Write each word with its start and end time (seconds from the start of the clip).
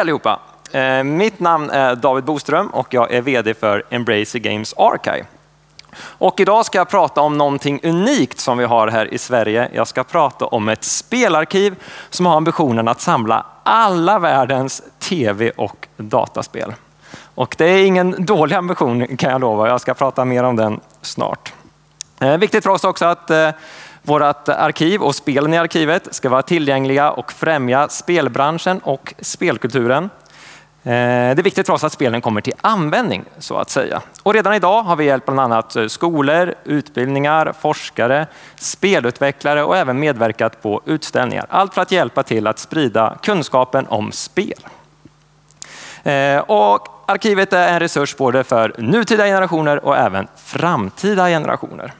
Hej 0.00 0.02
allihopa! 0.02 0.40
Eh, 0.72 1.04
mitt 1.04 1.40
namn 1.40 1.70
är 1.70 1.96
David 1.96 2.24
Boström 2.24 2.66
och 2.66 2.94
jag 2.94 3.12
är 3.12 3.20
VD 3.22 3.54
för 3.54 3.84
Embracer 3.90 4.38
Games 4.38 4.74
Archive. 4.76 5.26
Och 5.96 6.40
idag 6.40 6.66
ska 6.66 6.78
jag 6.78 6.88
prata 6.88 7.20
om 7.20 7.38
någonting 7.38 7.80
unikt 7.82 8.40
som 8.40 8.58
vi 8.58 8.64
har 8.64 8.88
här 8.88 9.14
i 9.14 9.18
Sverige. 9.18 9.68
Jag 9.74 9.88
ska 9.88 10.04
prata 10.04 10.46
om 10.46 10.68
ett 10.68 10.84
spelarkiv 10.84 11.74
som 12.10 12.26
har 12.26 12.36
ambitionen 12.36 12.88
att 12.88 13.00
samla 13.00 13.46
alla 13.62 14.18
världens 14.18 14.82
tv 14.98 15.50
och 15.50 15.88
dataspel. 15.96 16.74
Och 17.34 17.54
det 17.58 17.64
är 17.64 17.84
ingen 17.84 18.24
dålig 18.24 18.56
ambition 18.56 19.16
kan 19.16 19.30
jag 19.30 19.40
lova. 19.40 19.68
Jag 19.68 19.80
ska 19.80 19.94
prata 19.94 20.24
mer 20.24 20.44
om 20.44 20.56
den 20.56 20.80
snart. 21.02 21.52
Eh, 22.20 22.36
viktigt 22.36 22.64
för 22.64 22.70
oss 22.70 22.84
också 22.84 23.04
att 23.04 23.30
eh, 23.30 23.50
vårt 24.02 24.48
arkiv 24.48 25.02
och 25.02 25.14
spelen 25.14 25.54
i 25.54 25.58
arkivet 25.58 26.14
ska 26.14 26.28
vara 26.28 26.42
tillgängliga 26.42 27.10
och 27.10 27.32
främja 27.32 27.88
spelbranschen 27.88 28.78
och 28.78 29.14
spelkulturen. 29.18 30.10
Eh, 30.82 30.90
det 30.90 31.38
är 31.38 31.42
viktigt 31.42 31.66
för 31.66 31.72
oss 31.72 31.84
att 31.84 31.92
spelen 31.92 32.20
kommer 32.20 32.40
till 32.40 32.52
användning 32.60 33.24
så 33.38 33.56
att 33.56 33.70
säga. 33.70 34.02
Och 34.22 34.34
redan 34.34 34.54
idag 34.54 34.82
har 34.82 34.96
vi 34.96 35.04
hjälpt 35.04 35.26
bland 35.26 35.40
annat 35.40 35.76
eh, 35.76 35.86
skolor, 35.86 36.54
utbildningar, 36.64 37.54
forskare, 37.60 38.26
spelutvecklare 38.54 39.62
och 39.62 39.76
även 39.76 40.00
medverkat 40.00 40.62
på 40.62 40.82
utställningar. 40.84 41.46
Allt 41.48 41.74
för 41.74 41.82
att 41.82 41.92
hjälpa 41.92 42.22
till 42.22 42.46
att 42.46 42.58
sprida 42.58 43.18
kunskapen 43.22 43.86
om 43.86 44.12
spel. 44.12 44.66
Eh, 46.02 46.38
och 46.38 46.88
arkivet 47.06 47.52
är 47.52 47.68
en 47.68 47.80
resurs 47.80 48.16
både 48.16 48.44
för 48.44 48.74
nutida 48.78 49.24
generationer 49.24 49.84
och 49.84 49.96
även 49.96 50.28
framtida 50.36 51.28
generationer. 51.28 51.92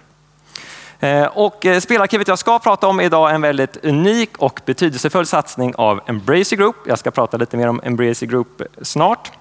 Eh, 1.00 1.26
och 1.26 1.66
eh, 1.66 1.80
spelarkivet 1.80 2.28
jag 2.28 2.38
ska 2.38 2.58
prata 2.58 2.86
om 2.86 3.00
idag 3.00 3.30
är 3.30 3.34
en 3.34 3.40
väldigt 3.40 3.84
unik 3.84 4.38
och 4.38 4.60
betydelsefull 4.64 5.26
satsning 5.26 5.74
av 5.74 6.00
Embracer 6.06 6.56
Group. 6.56 6.76
Jag 6.86 6.98
ska 6.98 7.10
prata 7.10 7.36
lite 7.36 7.56
mer 7.56 7.68
om 7.68 7.80
Embracer 7.84 8.26
Group 8.26 8.60
eh, 8.60 8.66
snart. 8.82 9.32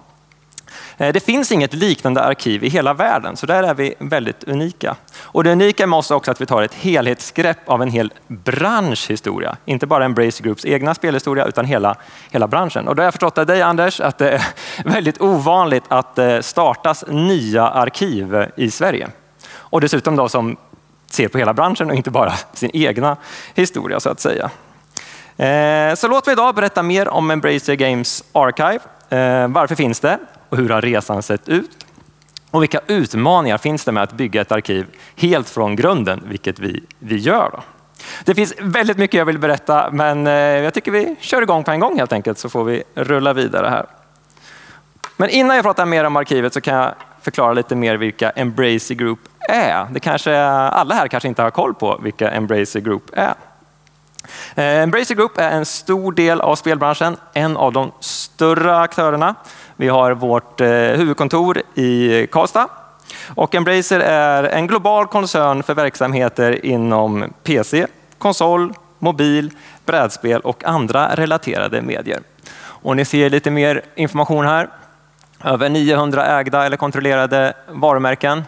Det 0.97 1.25
finns 1.25 1.52
inget 1.52 1.73
liknande 1.73 2.23
arkiv 2.23 2.63
i 2.63 2.69
hela 2.69 2.93
världen, 2.93 3.37
så 3.37 3.45
där 3.45 3.63
är 3.63 3.73
vi 3.73 3.95
väldigt 3.99 4.43
unika. 4.43 4.95
Och 5.21 5.43
det 5.43 5.52
unika 5.52 5.87
med 5.87 5.99
oss 5.99 6.11
är 6.11 6.15
också 6.15 6.31
att 6.31 6.41
vi 6.41 6.45
tar 6.45 6.61
ett 6.61 6.73
helhetsgrepp 6.73 7.69
av 7.69 7.81
en 7.81 7.89
hel 7.89 8.13
branschhistoria. 8.27 9.57
Inte 9.65 9.87
bara 9.87 10.05
Embracer 10.05 10.43
Groups 10.43 10.65
egna 10.65 10.95
spelhistoria, 10.95 11.45
utan 11.45 11.65
hela, 11.65 11.95
hela 12.31 12.47
branschen. 12.47 12.87
Och 12.87 12.95
då 12.95 13.02
har 13.02 13.05
jag 13.05 13.13
förstått 13.13 13.37
av 13.37 13.45
dig 13.45 13.61
Anders 13.61 14.02
att 14.02 14.17
det 14.17 14.31
är 14.31 14.43
väldigt 14.85 15.21
ovanligt 15.21 15.83
att 15.87 16.15
det 16.15 16.43
startas 16.43 17.03
nya 17.07 17.67
arkiv 17.69 18.45
i 18.55 18.71
Sverige. 18.71 19.07
Och 19.52 19.81
dessutom 19.81 20.15
då 20.15 20.30
som 20.30 20.57
ser 21.09 21.27
på 21.27 21.38
hela 21.38 21.53
branschen 21.53 21.89
och 21.89 21.95
inte 21.95 22.11
bara 22.11 22.33
sin 22.53 22.71
egna 22.73 23.17
historia 23.53 23.99
så 23.99 24.09
att 24.09 24.19
säga. 24.19 24.49
Eh, 25.38 25.95
så 25.95 26.07
låt 26.07 26.25
mig 26.25 26.33
idag 26.33 26.55
berätta 26.55 26.83
mer 26.83 27.07
om 27.07 27.31
Embracer 27.31 27.75
Games 27.75 28.23
Archive. 28.31 28.79
Eh, 29.09 29.47
varför 29.47 29.75
finns 29.75 29.99
det 29.99 30.19
och 30.49 30.57
hur 30.57 30.69
har 30.69 30.81
resan 30.81 31.23
sett 31.23 31.49
ut? 31.49 31.85
Och 32.52 32.61
vilka 32.61 32.80
utmaningar 32.87 33.57
finns 33.57 33.85
det 33.85 33.91
med 33.91 34.03
att 34.03 34.13
bygga 34.13 34.41
ett 34.41 34.52
arkiv 34.52 34.85
helt 35.15 35.49
från 35.49 35.75
grunden, 35.75 36.23
vilket 36.25 36.59
vi, 36.59 36.83
vi 36.99 37.17
gör. 37.17 37.49
Då? 37.52 37.63
Det 38.25 38.35
finns 38.35 38.53
väldigt 38.59 38.97
mycket 38.97 39.17
jag 39.17 39.25
vill 39.25 39.39
berätta, 39.39 39.89
men 39.91 40.27
eh, 40.27 40.33
jag 40.33 40.73
tycker 40.73 40.91
vi 40.91 41.15
kör 41.19 41.41
igång 41.41 41.63
på 41.63 41.71
en 41.71 41.80
gång 41.80 41.97
helt 41.97 42.13
enkelt 42.13 42.37
så 42.37 42.49
får 42.49 42.63
vi 42.63 42.83
rulla 42.95 43.33
vidare 43.33 43.67
här. 43.67 43.85
Men 45.17 45.30
innan 45.30 45.55
jag 45.55 45.65
pratar 45.65 45.85
mer 45.85 46.03
om 46.03 46.15
arkivet 46.15 46.53
så 46.53 46.61
kan 46.61 46.75
jag 46.75 46.93
förklara 47.30 47.53
lite 47.53 47.75
mer 47.75 47.95
vilka 47.95 48.30
Embracer 48.30 48.95
Group 48.95 49.19
är. 49.39 49.88
Det 49.91 49.99
kanske 49.99 50.39
alla 50.41 50.95
här 50.95 51.08
kanske 51.08 51.30
inte 51.30 51.42
har 51.42 51.52
koll 51.52 51.73
på 51.73 51.99
vilka 52.04 52.31
Embracer 52.31 52.80
Group 52.80 53.04
är. 53.14 53.33
Eh, 54.55 54.83
Embracer 54.83 55.15
Group 55.15 55.37
är 55.37 55.52
en 55.52 55.65
stor 55.65 56.11
del 56.11 56.42
av 56.42 56.55
spelbranschen, 56.55 57.17
en 57.33 57.58
av 57.58 57.73
de 57.73 57.92
större 57.99 58.80
aktörerna. 58.80 59.36
Vi 59.76 59.87
har 59.87 60.11
vårt 60.11 60.61
eh, 60.61 60.67
huvudkontor 60.67 61.61
i 61.76 62.27
Karlstad 62.31 62.67
och 63.36 63.55
Embracer 63.55 63.99
är 63.99 64.43
en 64.43 64.67
global 64.67 65.08
koncern 65.08 65.64
för 65.64 65.73
verksamheter 65.73 66.65
inom 66.65 67.33
PC, 67.43 67.87
konsol, 68.17 68.73
mobil, 68.99 69.52
brädspel 69.86 70.42
och 70.42 70.64
andra 70.64 71.15
relaterade 71.15 71.81
medier. 71.81 72.20
Och 72.59 72.95
ni 72.95 73.05
ser 73.05 73.30
lite 73.30 73.52
mer 73.52 73.81
information 73.95 74.45
här. 74.45 74.70
Över 75.44 75.70
900 75.70 76.26
ägda 76.26 76.66
eller 76.66 76.77
kontrollerade 76.77 77.54
varumärken, 77.67 78.44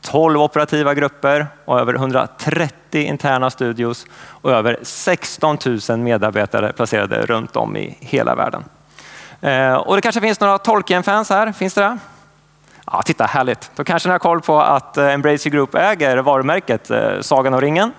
12 0.00 0.40
operativa 0.40 0.94
grupper 0.94 1.46
och 1.64 1.80
över 1.80 1.94
130 1.94 3.02
interna 3.02 3.50
studios 3.50 4.06
och 4.14 4.50
över 4.50 4.78
16 4.82 5.58
000 5.88 5.98
medarbetare 5.98 6.72
placerade 6.72 7.26
runt 7.26 7.56
om 7.56 7.76
i 7.76 7.96
hela 8.00 8.34
världen. 8.34 8.64
Eh, 9.40 9.74
och 9.74 9.96
det 9.96 10.02
kanske 10.02 10.20
finns 10.20 10.40
några 10.40 10.58
Tolkien-fans 10.58 11.30
här, 11.30 11.52
finns 11.52 11.74
det 11.74 11.80
det? 11.80 11.98
Ja, 12.86 13.02
titta, 13.02 13.24
härligt. 13.24 13.70
Då 13.76 13.84
kanske 13.84 14.08
ni 14.08 14.12
har 14.12 14.18
koll 14.18 14.40
på 14.40 14.60
att 14.60 14.96
eh, 14.96 15.14
Embracer 15.14 15.50
Group 15.50 15.74
äger 15.74 16.16
varumärket 16.16 16.90
eh, 16.90 17.20
Sagan 17.20 17.54
om 17.54 17.60
ringen. 17.60 17.92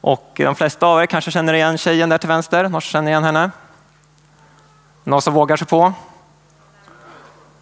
Och 0.00 0.32
de 0.36 0.54
flesta 0.54 0.86
av 0.86 1.02
er 1.02 1.06
kanske 1.06 1.30
känner 1.30 1.54
igen 1.54 1.78
tjejen 1.78 2.08
där 2.08 2.18
till 2.18 2.28
vänster. 2.28 2.68
Någon 2.68 2.80
känner 2.80 3.10
igen 3.10 3.24
henne? 3.24 3.50
Någon 5.04 5.22
som 5.22 5.34
vågar 5.34 5.56
sig 5.56 5.66
på? 5.66 5.92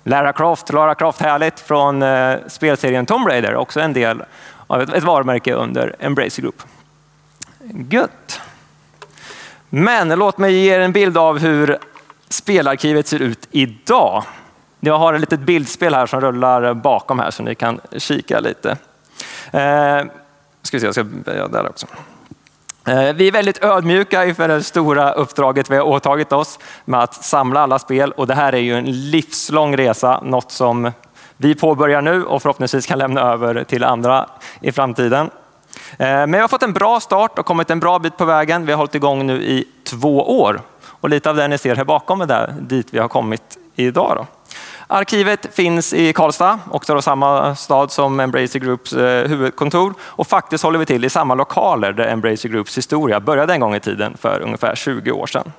Lara 0.08 0.32
Croft, 0.32 0.72
Lara 0.72 0.94
Croft 0.94 1.20
härligt 1.20 1.60
från 1.60 2.02
eh, 2.02 2.36
spelserien 2.46 3.06
Tomb 3.06 3.28
Raider, 3.28 3.54
också 3.54 3.80
en 3.80 3.92
del 3.92 4.22
av 4.66 4.82
ett, 4.82 4.92
ett 4.92 5.04
varumärke 5.04 5.54
under 5.54 5.96
Embracer 5.98 6.42
Group. 6.42 6.62
Gött. 7.90 8.40
Men 9.68 10.08
låt 10.08 10.38
mig 10.38 10.52
ge 10.52 10.74
er 10.74 10.80
en 10.80 10.92
bild 10.92 11.18
av 11.18 11.38
hur 11.38 11.78
spelarkivet 12.28 13.06
ser 13.06 13.22
ut 13.22 13.48
idag. 13.50 14.24
Jag 14.80 14.98
har 14.98 15.14
ett 15.14 15.20
litet 15.20 15.40
bildspel 15.40 15.94
här 15.94 16.06
som 16.06 16.20
rullar 16.20 16.74
bakom 16.74 17.18
här 17.18 17.30
så 17.30 17.42
ni 17.42 17.54
kan 17.54 17.80
kika 17.96 18.40
lite. 18.40 18.70
Eh, 19.50 20.00
ska 20.62 20.76
vi 20.76 20.80
se, 20.80 20.86
jag 20.86 20.94
ska 20.94 21.04
börja 21.04 21.48
där 21.48 21.68
också. 21.68 21.86
Eh, 22.86 23.12
vi 23.14 23.28
är 23.28 23.32
väldigt 23.32 23.64
ödmjuka 23.64 24.24
inför 24.24 24.48
det 24.48 24.62
stora 24.62 25.12
uppdraget 25.12 25.70
vi 25.70 25.76
har 25.76 25.84
åtagit 25.84 26.32
oss 26.32 26.58
med 26.84 27.00
att 27.00 27.24
samla 27.24 27.60
alla 27.60 27.78
spel 27.78 28.12
och 28.12 28.26
det 28.26 28.34
här 28.34 28.52
är 28.52 28.58
ju 28.58 28.74
en 28.74 29.10
livslång 29.10 29.76
resa, 29.76 30.20
något 30.24 30.52
som 30.52 30.92
vi 31.36 31.54
påbörjar 31.54 32.02
nu 32.02 32.24
och 32.24 32.42
förhoppningsvis 32.42 32.86
kan 32.86 32.98
lämna 32.98 33.20
över 33.20 33.64
till 33.64 33.84
andra 33.84 34.28
i 34.60 34.72
framtiden. 34.72 35.30
Eh, 35.98 36.06
men 36.06 36.32
vi 36.32 36.38
har 36.38 36.48
fått 36.48 36.62
en 36.62 36.72
bra 36.72 37.00
start 37.00 37.38
och 37.38 37.46
kommit 37.46 37.70
en 37.70 37.80
bra 37.80 37.98
bit 37.98 38.16
på 38.16 38.24
vägen. 38.24 38.66
Vi 38.66 38.72
har 38.72 38.76
hållit 38.76 38.94
igång 38.94 39.26
nu 39.26 39.42
i 39.42 39.64
två 39.84 40.40
år 40.40 40.60
och 40.84 41.08
lite 41.08 41.30
av 41.30 41.36
det 41.36 41.48
ni 41.48 41.58
ser 41.58 41.76
här 41.76 41.84
bakom 41.84 42.20
är 42.20 42.26
där, 42.26 42.54
dit 42.60 42.86
vi 42.90 42.98
har 42.98 43.08
kommit 43.08 43.58
idag. 43.76 44.12
Då. 44.16 44.35
Arkivet 44.88 45.54
finns 45.54 45.92
i 45.92 46.12
Karlstad, 46.12 46.58
också 46.70 46.94
då 46.94 47.02
samma 47.02 47.54
stad 47.54 47.92
som 47.92 48.20
Embracer 48.20 48.58
Groups 48.58 48.92
eh, 48.92 49.28
huvudkontor. 49.28 49.94
Och 50.00 50.26
faktiskt 50.26 50.64
håller 50.64 50.78
vi 50.78 50.86
till 50.86 51.04
i 51.04 51.10
samma 51.10 51.34
lokaler 51.34 51.92
där 51.92 52.06
Embracer 52.08 52.48
Groups 52.48 52.78
historia 52.78 53.20
började 53.20 53.52
en 53.52 53.60
gång 53.60 53.74
i 53.74 53.80
tiden 53.80 54.16
för 54.16 54.40
ungefär 54.40 54.74
20 54.74 55.10
år 55.10 55.26
sedan. 55.26 55.52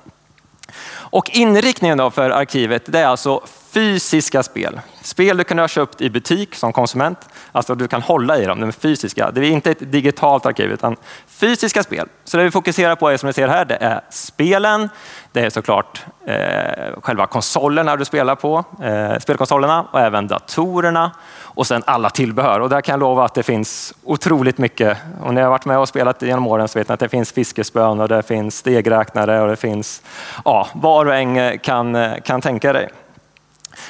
Och 0.90 1.30
inriktningen 1.30 1.98
då 1.98 2.10
för 2.10 2.30
arkivet 2.30 2.82
det 2.86 2.98
är 2.98 3.06
alltså 3.06 3.40
fysiska 3.70 4.42
spel. 4.42 4.80
Spel 5.02 5.36
du 5.36 5.44
kan 5.44 5.58
ha 5.58 5.68
köpt 5.68 6.00
i 6.00 6.10
butik 6.10 6.54
som 6.54 6.72
konsument, 6.72 7.28
alltså 7.52 7.74
du 7.74 7.88
kan 7.88 8.02
hålla 8.02 8.38
i 8.38 8.44
dem, 8.44 8.60
de 8.60 8.72
fysiska. 8.72 9.30
Det 9.30 9.40
är 9.40 9.50
inte 9.50 9.70
ett 9.70 9.92
digitalt 9.92 10.46
arkiv 10.46 10.72
utan 10.72 10.96
fysiska 11.26 11.82
spel. 11.82 12.08
Så 12.24 12.36
det 12.36 12.44
vi 12.44 12.50
fokuserar 12.50 12.96
på 12.96 13.08
är 13.08 13.16
som 13.16 13.26
ni 13.26 13.32
ser 13.32 13.48
här, 13.48 13.64
det 13.64 13.76
är 13.80 14.00
spelen, 14.10 14.88
det 15.32 15.40
är 15.40 15.50
såklart 15.50 16.04
eh, 16.26 17.00
själva 17.02 17.26
konsolerna 17.26 17.96
du 17.96 18.04
spelar 18.04 18.34
på, 18.34 18.64
eh, 18.82 19.18
spelkonsolerna 19.18 19.86
och 19.92 20.00
även 20.00 20.26
datorerna 20.26 21.10
och 21.40 21.66
sen 21.66 21.82
alla 21.86 22.10
tillbehör. 22.10 22.60
Och 22.60 22.68
där 22.68 22.80
kan 22.80 22.92
jag 22.92 23.00
lova 23.00 23.24
att 23.24 23.34
det 23.34 23.42
finns 23.42 23.94
otroligt 24.04 24.58
mycket. 24.58 24.98
Och 25.22 25.34
när 25.34 25.40
jag 25.40 25.46
har 25.46 25.50
varit 25.50 25.64
med 25.64 25.78
och 25.78 25.88
spelat 25.88 26.22
genom 26.22 26.46
åren 26.46 26.68
så 26.68 26.78
vet 26.78 26.88
ni 26.88 26.92
att 26.92 27.00
det 27.00 27.08
finns 27.08 27.32
fiskespön 27.32 28.00
och 28.00 28.08
det 28.08 28.22
finns 28.22 28.56
stegräknare 28.56 29.40
och 29.42 29.48
det 29.48 29.56
finns 29.56 30.02
ja, 30.44 30.68
vad 30.74 31.06
du 31.06 31.14
än 31.14 31.58
kan, 31.58 31.96
eh, 31.96 32.20
kan 32.24 32.40
tänka 32.40 32.72
dig. 32.72 32.88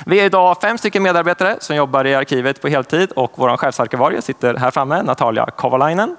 Vi 0.06 0.20
är 0.20 0.24
idag 0.24 0.56
fem 0.60 0.78
stycken 0.78 1.02
medarbetare 1.02 1.56
som 1.60 1.76
jobbar 1.76 2.06
i 2.06 2.14
arkivet 2.14 2.62
på 2.62 2.68
heltid 2.68 3.12
och 3.12 3.32
vår 3.34 3.56
chefsarkivarie 3.56 4.22
sitter 4.22 4.54
här 4.54 4.70
framme, 4.70 5.02
Natalia 5.02 5.46
Kovalainen. 5.46 6.16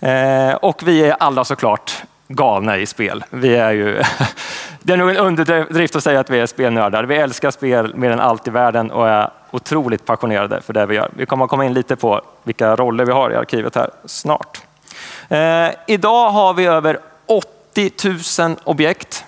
Eh, 0.00 0.54
och 0.54 0.82
vi 0.84 1.04
är 1.04 1.16
alla 1.20 1.44
såklart 1.44 2.02
galna 2.28 2.78
i 2.78 2.86
spel. 2.86 3.24
Vi 3.30 3.56
är 3.56 3.70
ju, 3.70 4.02
det 4.82 4.92
är 4.92 4.96
nog 4.96 5.10
en 5.10 5.16
underdrift 5.16 5.96
att 5.96 6.04
säga 6.04 6.20
att 6.20 6.30
vi 6.30 6.40
är 6.40 6.46
spelnördar. 6.46 7.04
Vi 7.04 7.16
älskar 7.16 7.50
spel 7.50 7.94
mer 7.94 8.10
än 8.10 8.20
allt 8.20 8.48
i 8.48 8.50
världen 8.50 8.90
och 8.90 9.08
är 9.08 9.30
otroligt 9.50 10.04
passionerade 10.04 10.60
för 10.60 10.72
det 10.72 10.86
vi 10.86 10.94
gör. 10.94 11.10
Vi 11.16 11.26
kommer 11.26 11.44
att 11.44 11.50
komma 11.50 11.64
in 11.64 11.72
lite 11.72 11.96
på 11.96 12.20
vilka 12.42 12.76
roller 12.76 13.04
vi 13.04 13.12
har 13.12 13.30
i 13.30 13.36
arkivet 13.36 13.74
här 13.74 13.90
snart. 14.04 14.62
Eh, 15.28 15.68
idag 15.86 16.30
har 16.30 16.54
vi 16.54 16.66
över 16.66 16.98
80 17.26 17.92
000 18.40 18.56
objekt 18.64 19.24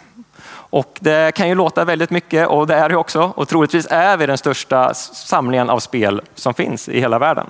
och 0.70 0.98
det 1.00 1.34
kan 1.34 1.48
ju 1.48 1.54
låta 1.54 1.84
väldigt 1.84 2.10
mycket 2.10 2.48
och 2.48 2.66
det 2.66 2.74
är 2.74 2.88
det 2.88 2.96
också. 2.96 3.32
Och 3.36 3.48
troligtvis 3.48 3.86
är 3.90 4.16
vi 4.16 4.26
den 4.26 4.38
största 4.38 4.94
samlingen 4.94 5.70
av 5.70 5.78
spel 5.78 6.22
som 6.34 6.54
finns 6.54 6.88
i 6.88 7.00
hela 7.00 7.18
världen. 7.18 7.46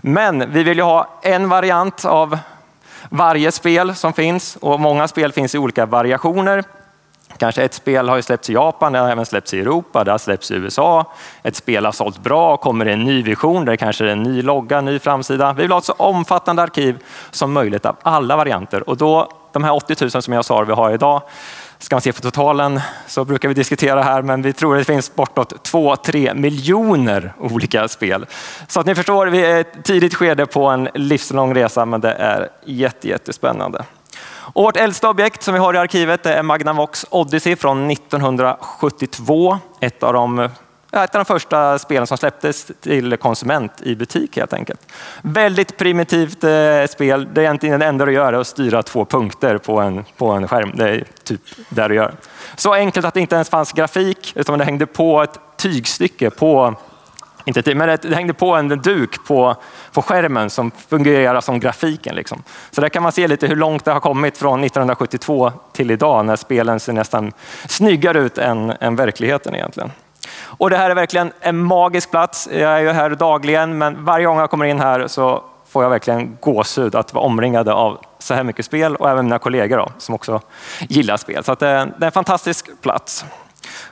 Men 0.00 0.52
vi 0.52 0.62
vill 0.62 0.78
ju 0.78 0.84
ha 0.84 1.08
en 1.22 1.48
variant 1.48 2.04
av 2.04 2.38
varje 3.08 3.52
spel 3.52 3.94
som 3.94 4.12
finns 4.12 4.56
och 4.56 4.80
många 4.80 5.08
spel 5.08 5.32
finns 5.32 5.54
i 5.54 5.58
olika 5.58 5.86
variationer. 5.86 6.64
Kanske 7.36 7.62
ett 7.62 7.74
spel 7.74 8.08
har 8.08 8.16
ju 8.16 8.22
släppts 8.22 8.50
i 8.50 8.52
Japan, 8.52 8.92
det 8.92 8.98
har 8.98 9.10
även 9.10 9.26
släppts 9.26 9.54
i 9.54 9.60
Europa, 9.60 10.04
det 10.04 10.10
har 10.10 10.18
släppts 10.18 10.50
i 10.50 10.54
USA. 10.54 11.12
Ett 11.42 11.56
spel 11.56 11.84
har 11.84 11.92
sålt 11.92 12.18
bra, 12.22 12.56
kommer 12.56 12.84
det 12.84 12.92
en 12.92 13.04
ny 13.04 13.22
vision 13.22 13.64
där 13.64 13.72
det 13.72 13.76
kanske 13.76 14.04
är 14.04 14.08
en 14.08 14.22
ny 14.22 14.42
logga, 14.42 14.78
en 14.78 14.84
ny 14.84 14.98
framsida. 14.98 15.52
Vi 15.52 15.62
vill 15.62 15.72
ha 15.72 15.78
ett 15.78 15.84
så 15.84 15.92
omfattande 15.92 16.62
arkiv 16.62 16.98
som 17.30 17.52
möjligt 17.52 17.86
av 17.86 17.96
alla 18.02 18.36
varianter 18.36 18.88
och 18.88 18.96
då 18.96 19.28
de 19.52 19.64
här 19.64 19.74
80 19.74 19.96
000 20.00 20.22
som 20.22 20.34
jag 20.34 20.44
sa 20.44 20.60
vi 20.60 20.72
har 20.72 20.90
idag, 20.90 21.22
Ska 21.82 21.96
man 21.96 22.00
se 22.00 22.12
på 22.12 22.20
totalen 22.20 22.80
så 23.06 23.24
brukar 23.24 23.48
vi 23.48 23.54
diskutera 23.54 24.02
här, 24.02 24.22
men 24.22 24.42
vi 24.42 24.52
tror 24.52 24.74
att 24.74 24.80
det 24.80 24.92
finns 24.92 25.14
bortåt 25.14 25.70
2-3 25.72 26.34
miljoner 26.34 27.32
olika 27.38 27.88
spel. 27.88 28.26
Så 28.68 28.80
att 28.80 28.86
ni 28.86 28.94
förstår, 28.94 29.26
vi 29.26 29.44
är 29.44 29.60
ett 29.60 29.84
tidigt 29.84 30.14
skede 30.14 30.46
på 30.46 30.66
en 30.66 30.88
livslång 30.94 31.54
resa, 31.54 31.84
men 31.84 32.00
det 32.00 32.12
är 32.12 32.48
jättespännande. 32.64 33.84
Och 34.52 34.62
vårt 34.62 34.76
äldsta 34.76 35.10
objekt 35.10 35.42
som 35.42 35.54
vi 35.54 35.60
har 35.60 35.74
i 35.74 35.78
arkivet 35.78 36.26
är 36.26 36.42
Magnavox 36.42 37.06
Odyssey 37.10 37.56
från 37.56 37.90
1972. 37.90 39.58
Ett 39.80 40.02
av 40.02 40.12
de 40.12 40.48
ett 40.92 41.14
av 41.14 41.18
de 41.18 41.24
första 41.24 41.78
spelen 41.78 42.06
som 42.06 42.18
släpptes 42.18 42.70
till 42.80 43.16
konsument 43.16 43.72
i 43.82 43.96
butik 43.96 44.36
helt 44.36 44.52
enkelt. 44.52 44.92
Väldigt 45.22 45.76
primitivt 45.76 46.44
eh, 46.44 46.86
spel. 46.88 47.28
Det 47.32 47.40
är 47.40 47.44
egentligen 47.44 47.80
det 47.80 47.86
enda 47.86 48.04
du 48.04 48.12
gör 48.12 48.32
är 48.32 48.40
att 48.40 48.46
styra 48.46 48.82
två 48.82 49.04
punkter 49.04 49.58
på 49.58 49.80
en, 49.80 50.04
på 50.16 50.30
en 50.30 50.48
skärm. 50.48 50.72
Det 50.74 50.88
är 50.88 51.04
typ 51.24 51.40
det 51.68 51.88
du 51.88 51.94
gör. 51.94 52.14
Så 52.56 52.74
enkelt 52.74 53.06
att 53.06 53.14
det 53.14 53.20
inte 53.20 53.34
ens 53.34 53.48
fanns 53.48 53.72
grafik 53.72 54.32
utan 54.36 54.58
det 54.58 54.64
hängde 54.64 54.86
på 54.86 55.22
ett 55.22 55.40
tygstycke 55.56 56.30
på 56.30 56.74
inte 57.44 57.74
men 57.74 57.98
det 58.02 58.14
hängde 58.14 58.34
på 58.34 58.54
en 58.54 58.68
duk 58.68 59.24
på, 59.26 59.56
på 59.92 60.02
skärmen 60.02 60.50
som 60.50 60.70
fungerar 60.88 61.40
som 61.40 61.60
grafiken. 61.60 62.14
Liksom. 62.14 62.42
Så 62.70 62.80
där 62.80 62.88
kan 62.88 63.02
man 63.02 63.12
se 63.12 63.28
lite 63.28 63.46
hur 63.46 63.56
långt 63.56 63.84
det 63.84 63.92
har 63.92 64.00
kommit 64.00 64.38
från 64.38 64.64
1972 64.64 65.52
till 65.72 65.90
idag 65.90 66.26
när 66.26 66.36
spelen 66.36 66.80
ser 66.80 66.92
nästan 66.92 67.32
snyggare 67.68 68.18
ut 68.18 68.38
än, 68.38 68.72
än 68.80 68.96
verkligheten 68.96 69.54
egentligen. 69.54 69.90
Och 70.42 70.70
det 70.70 70.76
här 70.76 70.90
är 70.90 70.94
verkligen 70.94 71.32
en 71.40 71.58
magisk 71.58 72.10
plats. 72.10 72.48
Jag 72.52 72.72
är 72.72 72.78
ju 72.78 72.90
här 72.90 73.10
dagligen, 73.10 73.78
men 73.78 74.04
varje 74.04 74.26
gång 74.26 74.38
jag 74.38 74.50
kommer 74.50 74.64
in 74.64 74.80
här 74.80 75.06
så 75.06 75.42
får 75.68 75.82
jag 75.82 75.90
verkligen 75.90 76.38
gåshud 76.40 76.94
att 76.94 77.14
vara 77.14 77.24
omringad 77.24 77.68
av 77.68 77.98
så 78.18 78.34
här 78.34 78.44
mycket 78.44 78.64
spel 78.64 78.96
och 78.96 79.10
även 79.10 79.24
mina 79.24 79.38
kollegor 79.38 79.76
då, 79.76 79.88
som 79.98 80.14
också 80.14 80.40
gillar 80.80 81.16
spel. 81.16 81.44
Så 81.44 81.54
det 81.54 81.68
är, 81.68 81.80
eh, 81.80 81.86
det 81.98 82.04
är 82.04 82.06
en 82.06 82.12
fantastisk 82.12 82.70
plats. 82.82 83.24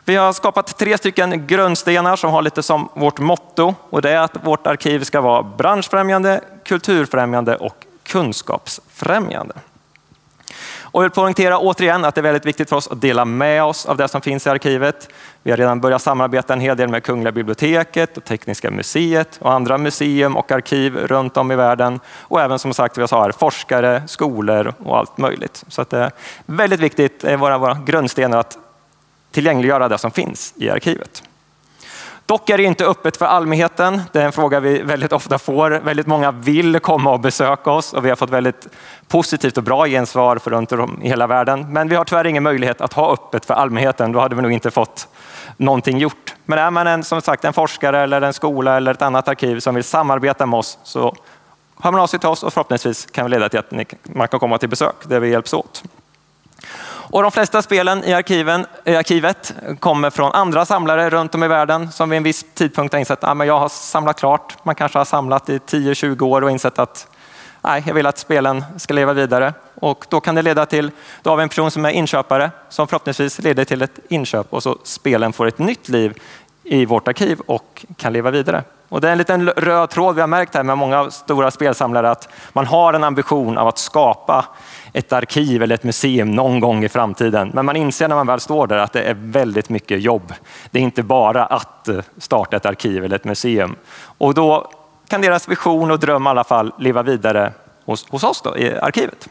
Vi 0.05 0.17
har 0.17 0.33
skapat 0.33 0.79
tre 0.79 0.99
stycken 0.99 1.47
grundstenar 1.47 2.17
som 2.17 2.31
har 2.31 2.43
lite 2.43 2.63
som 2.63 2.89
vårt 2.95 3.19
motto 3.19 3.75
och 3.91 4.03
det 4.03 4.11
är 4.11 4.19
att 4.19 4.45
vårt 4.45 4.67
arkiv 4.67 5.05
ska 5.05 5.21
vara 5.21 5.43
branschfrämjande, 5.43 6.41
kulturfrämjande 6.65 7.57
och 7.57 7.87
kunskapsfrämjande. 8.07 9.55
Och 10.91 11.03
jag 11.03 11.09
vill 11.09 11.15
poängtera 11.15 11.59
återigen 11.59 12.05
att 12.05 12.15
det 12.15 12.21
är 12.21 12.23
väldigt 12.23 12.47
viktigt 12.47 12.69
för 12.69 12.77
oss 12.77 12.89
att 12.89 13.01
dela 13.01 13.25
med 13.25 13.65
oss 13.65 13.87
av 13.87 13.97
det 13.97 14.09
som 14.09 14.21
finns 14.21 14.47
i 14.47 14.51
arkivet. 14.51 15.09
Vi 15.43 15.51
har 15.51 15.59
redan 15.59 15.81
börjat 15.81 16.03
samarbeta 16.03 16.53
en 16.53 16.61
hel 16.61 16.77
del 16.77 16.89
med 16.89 17.03
Kungliga 17.03 17.33
biblioteket 17.33 18.17
och 18.17 18.25
Tekniska 18.25 18.71
museet 18.71 19.39
och 19.43 19.53
andra 19.53 19.79
museum 19.79 20.37
och 20.37 20.53
arkiv 20.53 20.97
runt 20.97 21.37
om 21.37 21.53
i 21.53 21.57
världen. 21.57 22.01
Och 22.21 22.41
även 22.41 22.59
som 22.59 22.75
sagt, 22.75 22.99
vi 22.99 23.03
har 23.03 23.33
forskare, 23.33 24.03
skolor 24.07 24.75
och 24.85 24.99
allt 24.99 25.19
möjligt. 25.19 25.65
Så 25.69 25.83
att 25.83 25.91
det 25.91 25.99
är 25.99 26.13
väldigt 26.47 26.81
viktigt, 26.81 27.21
det 27.21 27.31
är 27.31 27.37
våra, 27.37 27.59
våra 27.59 27.75
grundstenar 27.75 28.39
att 28.39 28.59
tillgängliggöra 29.31 29.89
det 29.89 29.99
som 29.99 30.11
finns 30.11 30.55
i 30.57 30.71
arkivet. 30.71 31.23
Dock 32.29 32.51
är 32.51 32.59
det 32.59 32.65
inte 32.65 32.87
öppet 32.87 33.17
för 33.17 33.27
allmänheten. 33.27 34.03
Det 34.13 34.21
är 34.21 34.25
en 34.25 34.33
fråga 34.33 34.61
vi 34.61 34.83
väldigt 34.83 35.13
ofta 35.13 35.39
får. 35.39 35.71
Väldigt 35.71 36.07
många 36.07 36.31
vill 36.31 36.81
komma 36.81 37.13
och 37.13 37.21
besöka 37.21 37.71
oss 37.71 37.93
och 37.93 38.05
vi 38.05 38.09
har 38.09 38.17
fått 38.17 38.31
väldigt 38.31 38.69
positivt 39.07 39.57
och 39.57 39.63
bra 39.63 39.87
gensvar 39.87 40.39
för 40.39 40.51
runt 40.51 40.73
om 40.73 41.03
i 41.03 41.09
hela 41.09 41.27
världen. 41.27 41.73
Men 41.73 41.89
vi 41.89 41.97
har 41.97 42.05
tyvärr 42.05 42.27
ingen 42.27 42.43
möjlighet 42.43 42.81
att 42.81 42.93
ha 42.93 43.13
öppet 43.13 43.45
för 43.45 43.55
allmänheten. 43.55 44.13
Då 44.13 44.21
hade 44.21 44.37
vi 44.37 44.43
nog 44.43 44.53
inte 44.53 44.71
fått 44.71 45.09
någonting 45.57 45.99
gjort. 45.99 46.35
Men 46.45 46.59
är 46.59 46.71
man 46.71 46.87
en, 46.87 47.05
som 47.05 47.21
sagt, 47.21 47.45
en 47.45 47.53
forskare 47.53 48.01
eller 48.01 48.23
en 48.23 48.33
skola 48.33 48.77
eller 48.77 48.93
ett 48.93 49.03
annat 49.03 49.29
arkiv 49.29 49.61
som 49.61 49.75
vill 49.75 49.85
samarbeta 49.85 50.47
med 50.47 50.59
oss 50.59 50.79
så 50.83 51.15
hör 51.81 51.93
man 51.93 52.01
av 52.01 52.07
sig 52.07 52.21
till 52.21 52.29
oss 52.29 52.43
och 52.43 52.53
förhoppningsvis 52.53 53.07
kan 53.07 53.25
vi 53.25 53.31
leda 53.31 53.49
till 53.49 53.59
att 53.59 53.73
man 54.03 54.29
kan 54.29 54.41
komma 54.41 54.59
till 54.59 54.69
besök 54.69 54.97
där 55.03 55.21
vi 55.21 55.31
hjälps 55.31 55.55
åt. 55.55 55.83
Och 57.11 57.23
de 57.23 57.31
flesta 57.33 57.63
spelen 57.63 58.05
i, 58.05 58.13
arkiven, 58.13 58.67
i 58.85 58.97
arkivet 58.97 59.55
kommer 59.81 60.11
från 60.11 60.33
andra 60.33 60.65
samlare 60.65 61.11
runt 61.11 61.35
om 61.35 61.45
i 61.45 61.49
världen 61.49 61.93
som 61.93 62.11
vid 62.11 62.17
en 62.17 62.23
viss 62.23 62.47
tidpunkt 62.55 62.93
har 62.93 63.01
insett 63.01 63.25
att 63.25 63.41
ah, 63.41 63.45
jag 63.45 63.59
har 63.59 63.69
samlat 63.69 64.19
klart. 64.19 64.65
Man 64.65 64.75
kanske 64.75 64.99
har 64.99 65.05
samlat 65.05 65.49
i 65.49 65.59
10-20 65.59 66.23
år 66.23 66.43
och 66.43 66.51
insett 66.51 66.79
att 66.79 67.07
nej, 67.63 67.83
jag 67.87 67.95
vill 67.95 68.07
att 68.07 68.19
spelen 68.19 68.65
ska 68.77 68.95
leva 68.95 69.13
vidare. 69.13 69.55
Och 69.75 70.07
då 70.09 70.21
kan 70.21 70.35
det 70.35 70.43
leda 70.43 70.67
till, 70.67 70.91
då 71.23 71.31
har 71.31 71.37
vi 71.37 71.43
en 71.43 71.49
person 71.49 71.71
som 71.71 71.85
är 71.85 71.91
inköpare 71.91 72.51
som 72.69 72.89
förhoppningsvis 72.89 73.39
leder 73.39 73.65
till 73.65 73.83
ett 73.83 73.99
inköp 74.09 74.47
och 74.53 74.63
så 74.63 74.79
spelen 74.85 75.33
får 75.33 75.47
ett 75.47 75.59
nytt 75.59 75.89
liv 75.89 76.21
i 76.65 76.85
vårt 76.85 77.09
arkiv 77.09 77.41
och 77.41 77.87
kan 77.97 78.13
leva 78.13 78.31
vidare. 78.31 78.65
Och 78.89 79.01
det 79.01 79.09
är 79.09 79.13
en 79.13 79.19
liten 79.19 79.49
röd 79.49 79.91
tråd 79.91 80.15
vi 80.15 80.21
har 80.21 80.29
märkt 80.29 80.55
här 80.55 80.63
med 80.63 80.79
många 80.79 81.11
stora 81.11 81.51
spelsamlare 81.51 82.11
att 82.11 82.29
man 82.53 82.67
har 82.67 82.93
en 82.93 83.05
ambition 83.05 83.59
av 83.59 83.69
att 83.69 83.79
skapa 83.79 84.45
ett 84.93 85.13
arkiv 85.13 85.63
eller 85.63 85.75
ett 85.75 85.85
museum 85.85 86.31
någon 86.31 86.61
gång 86.61 86.85
i 86.85 86.89
framtiden. 86.89 87.51
Men 87.55 87.67
man 87.67 87.77
inser 87.77 88.09
när 88.09 88.17
man 88.17 88.27
väl 88.27 88.41
står 88.41 88.67
där 88.67 88.79
att 88.79 88.93
det 88.93 89.03
är 89.03 89.17
väldigt 89.19 89.69
mycket 89.69 90.01
jobb. 90.03 90.33
Det 90.71 90.79
är 90.79 90.83
inte 90.83 91.03
bara 91.03 91.45
att 91.45 91.89
eh, 91.89 92.01
starta 92.19 92.57
ett 92.57 92.67
arkiv 92.67 93.05
eller 93.05 93.17
ett 93.17 93.25
museum. 93.25 93.77
Och 94.19 94.35
då 94.35 94.71
kan 95.09 95.21
deras 95.21 95.49
vision 95.49 95.91
och 95.91 95.99
dröm 95.99 96.27
i 96.27 96.31
alla 96.31 96.45
fall 96.45 96.73
leva 96.79 97.03
vidare 97.03 97.53
hos, 97.85 98.11
hos 98.11 98.25
oss 98.25 98.43
då, 98.43 98.57
i 98.57 98.79
arkivet. 98.79 99.29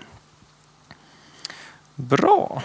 Bra. 1.95 2.61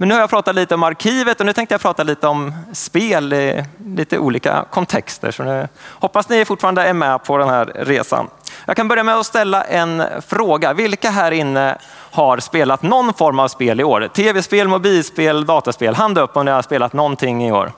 Men 0.00 0.08
nu 0.08 0.14
har 0.14 0.20
jag 0.20 0.30
pratat 0.30 0.54
lite 0.54 0.74
om 0.74 0.82
arkivet 0.82 1.40
och 1.40 1.46
nu 1.46 1.52
tänkte 1.52 1.74
jag 1.74 1.80
prata 1.80 2.02
lite 2.02 2.26
om 2.26 2.54
spel 2.72 3.32
i 3.32 3.64
lite 3.86 4.18
olika 4.18 4.64
kontexter. 4.70 5.30
Så 5.30 5.42
nu 5.42 5.68
hoppas 5.88 6.28
ni 6.28 6.44
fortfarande 6.44 6.82
är 6.82 6.92
med 6.92 7.24
på 7.24 7.38
den 7.38 7.48
här 7.48 7.72
resan. 7.74 8.28
Jag 8.64 8.76
kan 8.76 8.88
börja 8.88 9.02
med 9.02 9.14
att 9.14 9.26
ställa 9.26 9.64
en 9.64 10.02
fråga. 10.26 10.72
Vilka 10.72 11.10
här 11.10 11.30
inne 11.32 11.78
har 12.10 12.38
spelat 12.38 12.82
någon 12.82 13.14
form 13.14 13.38
av 13.38 13.48
spel 13.48 13.80
i 13.80 13.84
år? 13.84 14.08
Tv-spel, 14.14 14.68
mobilspel, 14.68 15.46
dataspel. 15.46 15.94
Hand 15.94 16.18
upp 16.18 16.36
om 16.36 16.44
ni 16.44 16.50
har 16.50 16.62
spelat 16.62 16.92
någonting 16.92 17.46
i 17.48 17.52
år. 17.52 17.72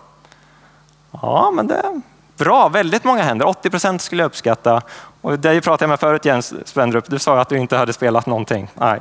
Ja, 1.23 1.51
men 1.55 1.67
det 1.67 1.75
är 1.75 2.01
bra. 2.37 2.69
Väldigt 2.69 3.05
många 3.05 3.23
händer. 3.23 3.47
80 3.47 3.71
procent 3.71 4.03
skulle 4.03 4.23
jag 4.23 4.27
uppskatta. 4.27 4.83
Och 5.21 5.39
dig 5.39 5.61
pratade 5.61 5.85
jag 5.85 5.89
med 5.89 6.01
förut 6.01 6.25
Jens 6.25 6.69
Spendrup. 6.69 7.11
Du 7.11 7.19
sa 7.19 7.41
att 7.41 7.49
du 7.49 7.59
inte 7.59 7.77
hade 7.77 7.93
spelat 7.93 8.27
någonting. 8.27 8.71
Nej. 8.75 9.01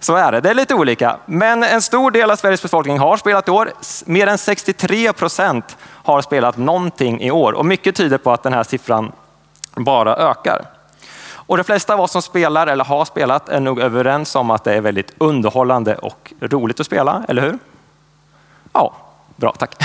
Så 0.00 0.16
är 0.16 0.32
det. 0.32 0.40
Det 0.40 0.50
är 0.50 0.54
lite 0.54 0.74
olika. 0.74 1.16
Men 1.26 1.62
en 1.62 1.82
stor 1.82 2.10
del 2.10 2.30
av 2.30 2.36
Sveriges 2.36 2.62
befolkning 2.62 2.98
har 2.98 3.16
spelat 3.16 3.48
i 3.48 3.50
år. 3.50 3.72
Mer 4.04 4.26
än 4.26 4.38
63 4.38 5.12
procent 5.12 5.76
har 5.82 6.22
spelat 6.22 6.56
någonting 6.56 7.20
i 7.20 7.30
år 7.30 7.52
och 7.52 7.66
mycket 7.66 7.96
tyder 7.96 8.18
på 8.18 8.32
att 8.32 8.42
den 8.42 8.52
här 8.52 8.62
siffran 8.62 9.12
bara 9.74 10.16
ökar. 10.16 10.64
Och 11.28 11.56
de 11.56 11.64
flesta 11.64 11.94
av 11.94 12.00
oss 12.00 12.12
som 12.12 12.22
spelar 12.22 12.66
eller 12.66 12.84
har 12.84 13.04
spelat 13.04 13.48
är 13.48 13.60
nog 13.60 13.80
överens 13.80 14.36
om 14.36 14.50
att 14.50 14.64
det 14.64 14.74
är 14.74 14.80
väldigt 14.80 15.14
underhållande 15.18 15.94
och 15.94 16.32
roligt 16.40 16.80
att 16.80 16.86
spela, 16.86 17.24
eller 17.28 17.42
hur? 17.42 17.58
Ja, 18.72 18.94
bra, 19.36 19.52
tack. 19.52 19.74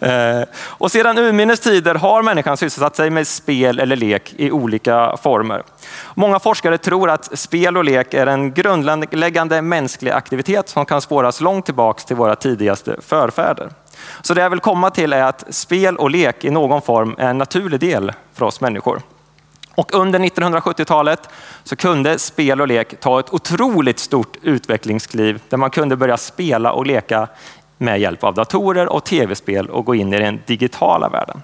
Eh, 0.00 0.42
och 0.58 0.92
sedan 0.92 1.18
urminnes 1.18 1.60
tider 1.60 1.94
har 1.94 2.22
människan 2.22 2.56
sysselsatt 2.56 2.96
sig 2.96 3.10
med 3.10 3.26
spel 3.26 3.78
eller 3.78 3.96
lek 3.96 4.34
i 4.36 4.50
olika 4.50 5.16
former. 5.22 5.62
Många 6.14 6.38
forskare 6.38 6.78
tror 6.78 7.10
att 7.10 7.38
spel 7.38 7.76
och 7.76 7.84
lek 7.84 8.14
är 8.14 8.26
en 8.26 8.52
grundläggande 8.52 9.62
mänsklig 9.62 10.10
aktivitet 10.10 10.68
som 10.68 10.86
kan 10.86 11.00
spåras 11.00 11.40
långt 11.40 11.64
tillbaka 11.64 12.02
till 12.06 12.16
våra 12.16 12.36
tidigaste 12.36 12.96
förfäder. 13.02 13.70
Så 14.22 14.34
det 14.34 14.40
jag 14.40 14.50
vill 14.50 14.60
komma 14.60 14.90
till 14.90 15.12
är 15.12 15.22
att 15.22 15.54
spel 15.54 15.96
och 15.96 16.10
lek 16.10 16.44
i 16.44 16.50
någon 16.50 16.82
form 16.82 17.14
är 17.18 17.28
en 17.30 17.38
naturlig 17.38 17.80
del 17.80 18.12
för 18.34 18.46
oss 18.46 18.60
människor. 18.60 19.02
Och 19.74 19.94
under 19.94 20.18
1970-talet 20.18 21.28
så 21.64 21.76
kunde 21.76 22.18
spel 22.18 22.60
och 22.60 22.68
lek 22.68 23.00
ta 23.00 23.20
ett 23.20 23.32
otroligt 23.32 23.98
stort 23.98 24.36
utvecklingskliv 24.42 25.40
där 25.48 25.56
man 25.56 25.70
kunde 25.70 25.96
börja 25.96 26.16
spela 26.16 26.72
och 26.72 26.86
leka 26.86 27.28
med 27.78 28.00
hjälp 28.00 28.24
av 28.24 28.34
datorer 28.34 28.86
och 28.86 29.04
tv-spel 29.04 29.70
och 29.70 29.84
gå 29.84 29.94
in 29.94 30.14
i 30.14 30.18
den 30.18 30.42
digitala 30.46 31.08
världen. 31.08 31.42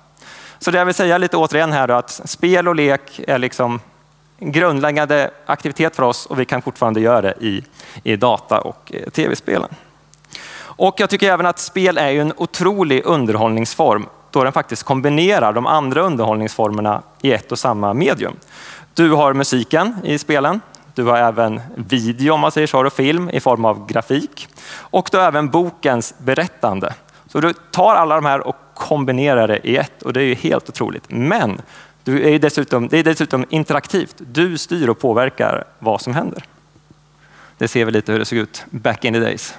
Så 0.59 0.71
det 0.71 0.79
jag 0.79 0.85
vill 0.85 0.95
säga 0.95 1.19
lite 1.19 1.37
återigen 1.37 1.73
här 1.73 1.89
är 1.89 1.93
att 1.93 2.11
spel 2.11 2.69
och 2.69 2.75
lek 2.75 3.21
är 3.27 3.39
liksom 3.39 3.81
en 4.39 4.53
grundläggande 4.53 5.31
aktivitet 5.47 5.97
för 5.97 6.03
oss 6.03 6.27
och 6.27 6.41
vi 6.41 6.45
kan 6.45 6.63
fortfarande 6.63 7.01
göra 7.01 7.21
det 7.21 7.35
i, 7.41 7.65
i 8.03 8.17
data 8.17 8.61
och 8.61 8.93
eh, 8.95 9.11
tv-spelen. 9.11 9.69
Och 10.59 10.95
jag 10.99 11.11
tycker 11.11 11.33
även 11.33 11.47
att 11.47 11.59
spel 11.59 11.99
är 11.99 12.13
en 12.13 12.33
otrolig 12.37 13.03
underhållningsform 13.05 14.07
då 14.31 14.45
den 14.45 14.53
faktiskt 14.53 14.83
kombinerar 14.83 15.53
de 15.53 15.67
andra 15.67 16.01
underhållningsformerna 16.01 17.03
i 17.23 17.33
ett 17.33 17.53
och 17.53 17.59
samma 17.59 17.95
medium. 17.95 18.37
Du 18.95 19.11
har 19.13 19.33
musiken 19.33 19.97
i 20.05 20.19
spelen, 20.19 20.61
du 20.95 21.05
har 21.05 21.17
även 21.17 21.61
video 21.77 22.35
om 22.35 22.41
man 22.41 22.53
säger 22.53 22.67
så, 22.67 22.87
och 22.87 22.93
film 22.93 23.31
i 23.31 23.41
form 23.41 23.65
av 23.65 23.87
grafik 23.87 24.49
och 24.75 25.09
du 25.13 25.19
har 25.19 25.25
även 25.25 25.51
bokens 25.51 26.15
berättande. 26.19 26.95
Så 27.27 27.41
du 27.41 27.53
tar 27.71 27.95
alla 27.95 28.15
de 28.15 28.25
här 28.25 28.47
och 28.47 28.57
kombinerar 28.75 29.49
det 29.49 29.69
i 29.69 29.77
ett 29.77 30.03
och 30.03 30.13
det 30.13 30.21
är 30.21 30.25
ju 30.25 30.35
helt 30.35 30.69
otroligt. 30.69 31.05
Men 31.09 31.63
du 32.05 32.35
är 32.35 32.39
dessutom, 32.39 32.89
det 32.89 32.99
är 32.99 33.05
dessutom 33.05 33.45
interaktivt. 33.49 34.15
Du 34.19 34.59
styr 34.59 34.89
och 34.89 34.99
påverkar 34.99 35.65
vad 35.79 36.01
som 36.01 36.15
händer. 36.15 36.45
Det 37.59 37.69
ser 37.69 37.85
vi 37.85 37.93
lite 37.93 38.13
hur 38.13 38.19
det 38.19 38.25
såg 38.25 38.39
ut 38.39 38.65
back 38.71 39.05
in 39.05 39.15
the 39.15 39.21
days. 39.21 39.55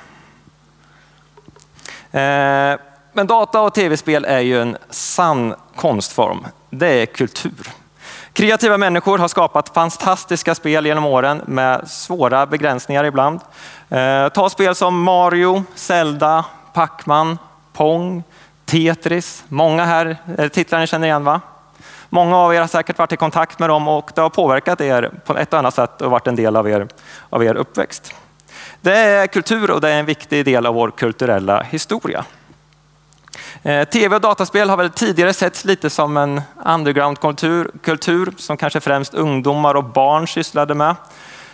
Eh, 2.11 2.79
men 3.13 3.27
data 3.27 3.61
och 3.61 3.73
tv-spel 3.73 4.25
är 4.25 4.39
ju 4.39 4.61
en 4.61 4.77
sann 4.89 5.55
konstform. 5.75 6.47
Det 6.69 7.01
är 7.01 7.05
kultur. 7.05 7.69
Kreativa 8.33 8.77
människor 8.77 9.17
har 9.17 9.27
skapat 9.27 9.69
fantastiska 9.69 10.55
spel 10.55 10.85
genom 10.85 11.05
åren 11.05 11.41
med 11.45 11.89
svåra 11.89 12.45
begränsningar 12.45 13.03
ibland. 13.03 13.39
Eh, 13.89 14.29
ta 14.29 14.49
spel 14.49 14.75
som 14.75 15.03
Mario, 15.03 15.63
Zelda, 15.75 16.45
Pac-Man, 16.73 17.37
Pong, 17.73 18.23
Tetris. 18.65 19.43
Många 19.47 19.85
här 19.85 20.17
eh, 20.37 20.47
titlar 20.47 20.85
känner 20.85 21.07
igen 21.07 21.23
va? 21.23 21.41
Många 22.09 22.37
av 22.37 22.53
er 22.55 22.59
har 22.59 22.67
säkert 22.67 22.97
varit 22.97 23.11
i 23.11 23.17
kontakt 23.17 23.59
med 23.59 23.69
dem 23.69 23.87
och 23.87 24.11
det 24.15 24.21
har 24.21 24.29
påverkat 24.29 24.81
er 24.81 25.11
på 25.25 25.37
ett 25.37 25.53
och 25.53 25.59
annat 25.59 25.73
sätt 25.73 26.01
och 26.01 26.11
varit 26.11 26.27
en 26.27 26.35
del 26.35 26.55
av 26.55 26.69
er, 26.69 26.87
av 27.29 27.43
er 27.43 27.55
uppväxt. 27.55 28.15
Det 28.81 28.97
är 28.97 29.27
kultur 29.27 29.71
och 29.71 29.81
det 29.81 29.89
är 29.89 29.99
en 29.99 30.05
viktig 30.05 30.45
del 30.45 30.65
av 30.65 30.75
vår 30.75 30.91
kulturella 30.91 31.61
historia. 31.61 32.25
Eh, 33.63 33.83
Tv 33.83 34.15
och 34.15 34.21
dataspel 34.21 34.69
har 34.69 34.77
väl 34.77 34.89
tidigare 34.89 35.33
setts 35.33 35.65
lite 35.65 35.89
som 35.89 36.17
en 36.17 36.41
undergroundkultur 36.65 37.71
kultur 37.83 38.33
som 38.37 38.57
kanske 38.57 38.79
främst 38.79 39.13
ungdomar 39.13 39.75
och 39.75 39.83
barn 39.83 40.27
sysslade 40.27 40.75
med. 40.75 40.95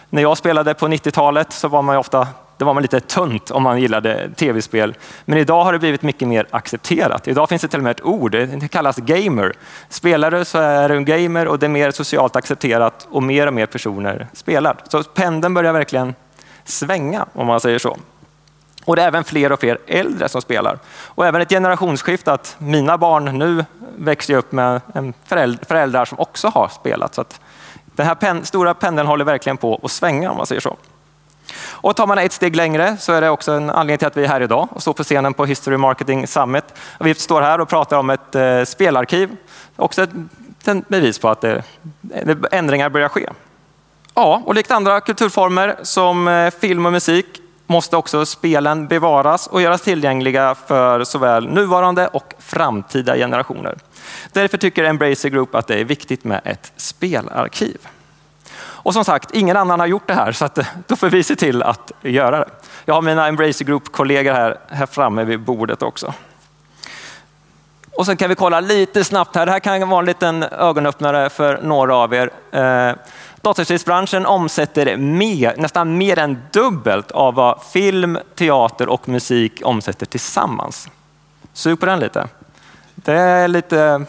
När 0.10 0.22
jag 0.22 0.38
spelade 0.38 0.74
på 0.74 0.88
90-talet 0.88 1.53
så 1.53 1.68
var 1.68 1.82
man 1.82 1.98
ofta 1.98 2.27
det 2.60 2.65
var 2.65 2.74
man 2.74 2.84
lite 2.84 3.00
tunt 3.00 3.51
om 3.51 3.63
man 3.63 3.82
gillade 3.82 4.29
tv-spel. 4.36 4.96
Men 5.25 5.38
idag 5.38 5.63
har 5.63 5.74
det 5.74 5.79
blivit 5.79 6.01
mycket 6.01 6.27
mer 6.27 6.48
accepterat. 6.51 7.27
Idag 7.27 7.50
finns 7.50 7.62
det 7.62 7.68
till 7.68 7.79
och 7.79 7.84
med 7.84 7.91
ett 7.91 8.06
ord, 8.06 8.32
det 8.32 8.72
kallas 8.72 8.98
gamer. 8.98 9.53
Spelar 9.89 10.32
du 10.32 10.46
så 10.46 10.58
är 10.58 10.89
du 10.89 10.96
en 10.96 11.06
gamer 11.06 11.48
och 11.48 11.60
det 11.60 11.65
är 11.65 11.70
mer 11.70 11.91
socialt 11.91 12.36
accepterat 12.36 13.08
och 13.12 13.24
mer 13.24 13.48
och 13.48 13.53
mer 13.53 13.65
personer 13.65 14.27
spelar. 14.34 14.77
Så 14.88 15.03
pendeln 15.03 15.53
börjar 15.53 15.74
verkligen 15.74 16.15
svänga 16.63 17.25
om 17.34 17.48
man 17.48 17.60
säger 17.60 17.79
så. 17.79 17.98
Och 18.86 18.95
det 18.95 19.01
är 19.01 19.07
även 19.07 19.24
fler 19.24 19.51
och 19.51 19.59
fler 19.59 19.77
äldre 19.88 20.29
som 20.29 20.41
spelar. 20.41 20.79
Och 21.05 21.25
även 21.25 21.41
ett 21.41 21.50
generationsskifte 21.50 22.33
att 22.33 22.55
mina 22.59 22.98
barn 22.98 23.38
nu 23.38 23.65
växer 23.98 24.33
upp 24.33 24.51
med 24.51 24.81
föräldrar 25.67 26.05
som 26.05 26.19
också 26.19 26.48
har 26.48 26.67
spelat. 26.67 27.15
Så 27.15 27.21
att 27.21 27.41
den 27.86 28.05
här 28.05 28.15
pen, 28.15 28.45
stora 28.45 28.74
pendeln 28.74 29.07
håller 29.07 29.25
verkligen 29.25 29.57
på 29.57 29.79
att 29.83 29.91
svänga 29.91 30.31
om 30.31 30.38
man 30.38 30.45
säger 30.45 30.62
så. 30.62 30.77
Och 31.81 31.95
tar 31.95 32.07
man 32.07 32.17
ett 32.17 32.31
steg 32.31 32.55
längre 32.55 32.98
så 32.98 33.13
är 33.13 33.21
det 33.21 33.29
också 33.29 33.51
en 33.51 33.69
anledning 33.69 33.98
till 33.98 34.07
att 34.07 34.17
vi 34.17 34.24
är 34.24 34.27
här 34.27 34.41
idag 34.41 34.67
och 34.71 34.81
står 34.81 34.93
på 34.93 35.03
scenen 35.03 35.33
på 35.33 35.45
History 35.45 35.77
Marketing 35.77 36.27
Summit. 36.27 36.63
Vi 37.00 37.15
står 37.15 37.41
här 37.41 37.62
och 37.62 37.69
pratar 37.69 37.98
om 37.98 38.09
ett 38.09 38.36
eh, 38.36 38.63
spelarkiv. 38.63 39.36
Också 39.75 40.03
ett, 40.03 40.09
ett 40.65 40.88
bevis 40.88 41.19
på 41.19 41.29
att 41.29 41.41
det, 41.41 41.63
ändringar 42.51 42.89
börjar 42.89 43.09
ske. 43.09 43.29
Ja, 44.13 44.41
och 44.45 44.55
likt 44.55 44.71
andra 44.71 45.01
kulturformer 45.01 45.75
som 45.81 46.27
eh, 46.27 46.51
film 46.51 46.86
och 46.86 46.91
musik 46.91 47.41
måste 47.70 47.98
också 47.98 48.26
spelen 48.26 48.88
bevaras 48.88 49.48
och 49.48 49.62
göras 49.62 49.82
tillgängliga 49.82 50.56
för 50.68 51.04
såväl 51.04 51.50
nuvarande 51.50 52.08
och 52.08 52.34
framtida 52.40 53.16
generationer. 53.16 53.78
Därför 54.32 54.58
tycker 54.58 54.84
Embracer 54.84 55.30
Group 55.30 55.56
att 55.56 55.68
det 55.68 55.80
är 55.80 55.84
viktigt 55.84 56.24
med 56.24 56.42
ett 56.44 56.72
spelarkiv. 56.76 57.78
Och 58.60 58.94
som 58.94 59.06
sagt, 59.06 59.32
ingen 59.32 59.58
annan 59.58 59.80
har 59.80 59.88
gjort 59.88 60.08
det 60.08 60.14
här 60.14 60.32
så 60.32 60.46
att, 60.46 60.58
eh, 60.58 60.66
då 60.88 60.96
får 60.96 61.10
vi 61.10 61.24
se 61.24 61.36
till 61.36 61.64
att 61.64 61.92
göra 62.02 62.40
det. 62.40 62.50
Jag 62.86 62.94
har 62.94 63.02
mina 63.02 63.28
Embracer 63.28 63.66
Group-kollegor 63.66 64.34
här, 64.34 64.60
här 64.68 64.86
framme 64.86 65.24
vid 65.24 65.40
bordet 65.40 65.82
också. 65.82 66.14
Och 67.92 68.06
sen 68.06 68.18
kan 68.18 68.30
vi 68.30 68.36
kolla 68.36 68.60
lite 68.60 69.04
snabbt 69.04 69.36
här. 69.36 69.46
Det 69.46 69.52
här 69.52 69.60
kan 69.60 69.90
vara 69.90 70.00
en 70.00 70.06
liten 70.06 70.44
ögonöppnare 70.44 71.30
för 71.30 71.60
några 71.62 71.96
av 71.96 72.14
er. 72.14 72.30
Eh, 72.52 72.96
Dataspelsbranschen 73.41 74.25
omsätter 74.25 74.98
mer, 74.98 75.55
nästan 75.58 75.98
mer 75.98 76.19
än 76.19 76.41
dubbelt 76.51 77.12
av 77.12 77.34
vad 77.34 77.63
film, 77.63 78.17
teater 78.36 78.89
och 78.89 79.10
musik 79.10 79.62
omsätter 79.63 80.05
tillsammans. 80.05 80.89
Sug 81.53 81.79
på 81.79 81.86
den 81.86 82.00
lite. 82.00 82.27
Det 82.96 83.13
är 83.13 83.48
lite 83.48 84.05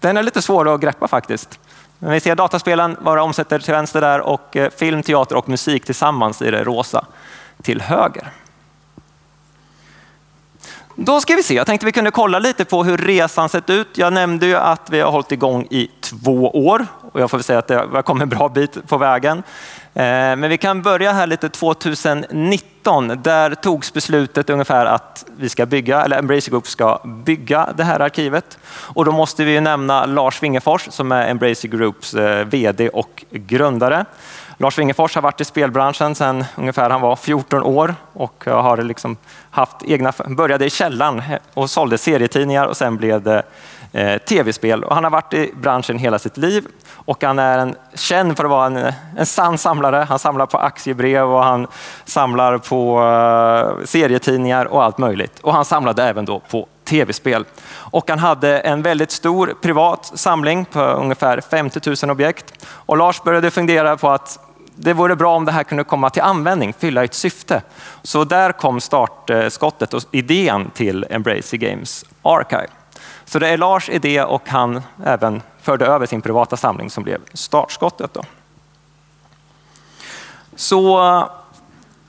den 0.00 0.16
är 0.16 0.22
lite 0.22 0.42
svår 0.42 0.74
att 0.74 0.80
greppa 0.80 1.08
faktiskt. 1.08 1.58
Men 1.98 2.12
vi 2.12 2.20
ser 2.20 2.34
dataspelen 2.34 2.96
vara 3.00 3.22
omsätter 3.22 3.58
till 3.58 3.74
vänster 3.74 4.00
där 4.00 4.20
och 4.20 4.56
eh, 4.56 4.70
film, 4.70 5.02
teater 5.02 5.36
och 5.36 5.48
musik 5.48 5.84
tillsammans 5.84 6.42
i 6.42 6.50
det 6.50 6.64
rosa 6.64 7.06
till 7.62 7.80
höger. 7.80 8.28
Då 11.02 11.20
ska 11.20 11.34
vi 11.34 11.42
se, 11.42 11.54
jag 11.54 11.66
tänkte 11.66 11.86
vi 11.86 11.92
kunde 11.92 12.10
kolla 12.10 12.38
lite 12.38 12.64
på 12.64 12.84
hur 12.84 12.98
resan 12.98 13.48
sett 13.48 13.70
ut. 13.70 13.88
Jag 13.98 14.12
nämnde 14.12 14.46
ju 14.46 14.54
att 14.54 14.90
vi 14.90 15.00
har 15.00 15.10
hållit 15.10 15.32
igång 15.32 15.66
i 15.70 15.90
två 16.00 16.50
år 16.50 16.86
och 17.12 17.20
jag 17.20 17.30
får 17.30 17.38
väl 17.38 17.44
säga 17.44 17.58
att 17.58 17.66
det 17.66 17.74
har 17.74 18.02
kommit 18.02 18.22
en 18.22 18.28
bra 18.28 18.48
bit 18.48 18.88
på 18.88 18.98
vägen. 18.98 19.38
Eh, 19.94 20.02
men 20.02 20.48
vi 20.48 20.58
kan 20.58 20.82
börja 20.82 21.12
här 21.12 21.26
lite 21.26 21.48
2019. 21.48 23.22
Där 23.22 23.54
togs 23.54 23.92
beslutet 23.92 24.50
ungefär 24.50 24.86
att 24.86 25.24
vi 25.36 25.48
ska 25.48 25.66
bygga, 25.66 26.02
eller 26.02 26.18
Embracer 26.18 26.50
Group 26.50 26.66
ska 26.66 27.00
bygga 27.24 27.68
det 27.76 27.84
här 27.84 28.00
arkivet. 28.00 28.58
Och 28.68 29.04
då 29.04 29.12
måste 29.12 29.44
vi 29.44 29.60
nämna 29.60 30.06
Lars 30.06 30.42
Wingefors 30.42 30.88
som 30.90 31.12
är 31.12 31.28
Embracer 31.28 31.68
Groups 31.68 32.14
eh, 32.14 32.44
VD 32.44 32.88
och 32.88 33.24
grundare. 33.30 34.04
Lars 34.60 34.78
Wingefors 34.78 35.14
har 35.14 35.22
varit 35.22 35.40
i 35.40 35.44
spelbranschen 35.44 36.14
sedan 36.14 36.44
ungefär 36.56 36.90
han 36.90 37.00
var 37.00 37.16
14 37.16 37.62
år 37.62 37.94
och 38.12 38.44
eh, 38.46 38.62
har 38.62 38.76
liksom 38.76 39.16
haft 39.50 39.76
egna, 39.82 40.12
började 40.26 40.66
i 40.66 40.70
källan 40.70 41.18
eh, 41.18 41.38
och 41.54 41.70
sålde 41.70 41.98
serietidningar 41.98 42.66
och 42.66 42.76
sen 42.76 42.96
blev 42.96 43.22
det 43.22 43.42
eh, 43.92 44.18
tv-spel. 44.18 44.84
Och 44.84 44.94
han 44.94 45.04
har 45.04 45.10
varit 45.10 45.34
i 45.34 45.52
branschen 45.54 45.98
hela 45.98 46.18
sitt 46.18 46.36
liv 46.36 46.66
och 46.94 47.24
han 47.24 47.38
är 47.38 47.58
en, 47.58 47.74
känd 47.94 48.36
för 48.36 48.44
att 48.44 48.50
vara 48.50 48.66
en, 48.66 48.76
eh, 48.76 48.94
en 49.16 49.26
sann 49.26 49.58
samlare. 49.58 50.06
Han 50.08 50.18
samlar 50.18 50.46
på 50.46 50.58
aktiebrev 50.58 51.30
och 51.30 51.44
han 51.44 51.66
samlar 52.04 52.58
på 52.58 53.00
serietidningar 53.84 54.64
och 54.64 54.84
allt 54.84 54.98
möjligt. 54.98 55.40
Och 55.40 55.52
han 55.52 55.64
samlade 55.64 56.04
även 56.04 56.24
då 56.24 56.40
på 56.40 56.66
tv-spel. 56.84 57.44
Och 57.70 58.10
han 58.10 58.18
hade 58.18 58.58
en 58.58 58.82
väldigt 58.82 59.10
stor 59.10 59.54
privat 59.62 60.12
samling 60.14 60.64
på 60.64 60.80
ungefär 60.80 61.40
50 61.40 62.06
000 62.06 62.10
objekt. 62.10 62.66
Och 62.68 62.96
Lars 62.96 63.22
började 63.22 63.50
fundera 63.50 63.96
på 63.96 64.10
att 64.10 64.38
det 64.82 64.92
vore 64.92 65.16
bra 65.16 65.36
om 65.36 65.44
det 65.44 65.52
här 65.52 65.64
kunde 65.64 65.84
komma 65.84 66.10
till 66.10 66.22
användning, 66.22 66.72
fylla 66.78 67.04
ett 67.04 67.14
syfte. 67.14 67.62
Så 68.02 68.24
där 68.24 68.52
kom 68.52 68.80
startskottet 68.80 69.94
och 69.94 70.02
idén 70.10 70.70
till 70.70 71.06
Embracer 71.10 71.56
Games 71.56 72.04
Archive. 72.22 72.68
Så 73.24 73.38
det 73.38 73.48
är 73.48 73.56
Lars 73.58 73.88
idé 73.88 74.22
och 74.22 74.48
han 74.48 74.82
även 75.04 75.42
förde 75.60 75.86
över 75.86 76.06
sin 76.06 76.22
privata 76.22 76.56
samling 76.56 76.90
som 76.90 77.04
blev 77.04 77.20
startskottet. 77.34 78.14
Då. 78.14 78.22
Så 80.56 80.96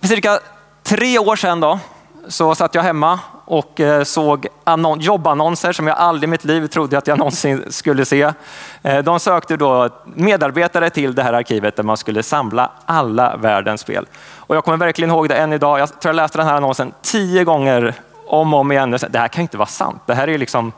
för 0.02 0.08
cirka 0.08 0.40
tre 0.84 1.20
år 1.20 1.36
sedan 1.36 1.60
då, 1.60 1.80
så 2.28 2.56
satt 2.56 2.76
jag 2.76 2.84
hemma 2.84 3.20
och 3.52 3.80
eh, 3.80 4.04
såg 4.04 4.48
såg 4.64 5.02
jobbannonser 5.02 5.72
som 5.72 5.88
jag 5.88 5.98
aldrig 5.98 6.28
i 6.28 6.32
mitt 6.32 6.44
liv 6.44 6.68
trodde 6.68 6.98
att 6.98 7.08
jag 7.08 7.18
någonsin 7.18 7.64
skulle 7.70 8.06
se. 8.06 8.34
Eh, 8.82 8.98
de 9.00 9.20
sökte 9.20 9.58
då 9.58 9.90
medarbetare 10.06 10.90
till 10.90 11.16
det 11.16 11.24
här 11.24 11.34
arkivet 11.34 11.76
där 11.76 11.84
man 11.84 11.98
skulle 11.98 12.24
samla 12.24 12.72
alla 12.86 13.38
världens 13.38 13.82
spel. 13.82 14.06
Och 14.36 14.56
jag 14.56 14.64
kommer 14.64 14.78
verkligen 14.78 15.12
ihåg 15.12 15.30
det 15.30 15.36
än 15.36 15.54
idag. 15.54 15.80
Jag 15.80 16.00
tror 16.00 16.10
jag 16.10 16.16
läste 16.16 16.38
den 16.38 16.48
här 16.48 16.56
annonsen 16.56 16.94
tio 17.02 17.44
gånger 17.44 17.94
om 18.28 18.54
och 18.54 18.60
om 18.60 18.72
igen. 18.72 18.98
Det 19.10 19.20
här 19.20 19.28
kan 19.28 19.42
inte 19.42 19.58
vara 19.58 19.68
sant. 19.68 20.02
Det 20.06 20.14
här 20.14 20.28
är 20.28 20.38
liksom 20.38 20.72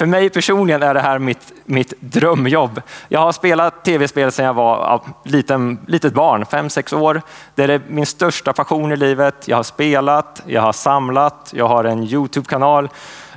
för 0.00 0.06
mig 0.06 0.30
personligen 0.30 0.82
är 0.82 0.94
det 0.94 1.00
här 1.00 1.18
mitt, 1.18 1.52
mitt 1.64 1.92
drömjobb. 2.00 2.82
Jag 3.08 3.20
har 3.20 3.32
spelat 3.32 3.84
tv-spel 3.84 4.32
sedan 4.32 4.46
jag 4.46 4.54
var 4.54 5.00
liten, 5.24 5.78
litet 5.86 6.14
barn, 6.14 6.46
fem 6.46 6.70
sex 6.70 6.92
år. 6.92 7.22
Det 7.54 7.62
är 7.62 7.80
min 7.88 8.06
största 8.06 8.52
passion 8.52 8.92
i 8.92 8.96
livet. 8.96 9.48
Jag 9.48 9.56
har 9.56 9.62
spelat, 9.62 10.42
jag 10.46 10.62
har 10.62 10.72
samlat, 10.72 11.52
jag 11.56 11.68
har 11.68 11.84
en 11.84 12.02
Youtube-kanal. 12.02 12.88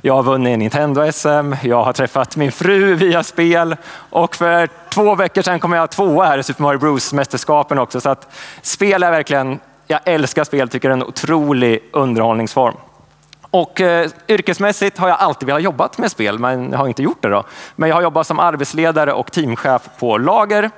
Jag 0.02 0.14
har 0.14 0.22
vunnit 0.22 0.58
Nintendo-SM, 0.58 1.54
jag 1.62 1.84
har 1.84 1.92
träffat 1.92 2.36
min 2.36 2.52
fru 2.52 2.94
via 2.94 3.22
spel 3.22 3.76
och 4.10 4.36
för 4.36 4.68
två 4.90 5.14
veckor 5.14 5.42
sedan 5.42 5.60
kom 5.60 5.72
jag 5.72 5.90
tvåa 5.90 6.24
här 6.24 6.38
i 6.38 6.42
Super 6.42 6.62
Mario 6.62 6.78
Bros-mästerskapen 6.78 7.78
också. 7.78 8.00
Så 8.00 8.08
att 8.08 8.28
spel 8.62 9.02
är 9.02 9.10
verkligen, 9.10 9.60
jag 9.86 10.00
älskar 10.04 10.44
spel, 10.44 10.68
tycker 10.68 10.88
det 10.88 10.92
är 10.92 10.96
en 10.96 11.08
otrolig 11.08 11.82
underhållningsform. 11.92 12.74
Och 13.54 13.80
eh, 13.80 14.10
yrkesmässigt 14.28 14.98
har 14.98 15.08
jag 15.08 15.18
alltid 15.18 15.46
velat 15.46 15.62
jobba 15.62 15.88
med 15.98 16.10
spel, 16.10 16.38
men 16.38 16.70
jag 16.70 16.78
har 16.78 16.88
inte 16.88 17.02
gjort 17.02 17.22
det. 17.22 17.28
Då. 17.28 17.44
Men 17.76 17.88
jag 17.88 17.96
har 17.96 18.02
jobbat 18.02 18.26
som 18.26 18.38
arbetsledare 18.38 19.12
och 19.12 19.32
teamchef 19.32 19.88
på 19.98 20.18
lager. 20.18 20.70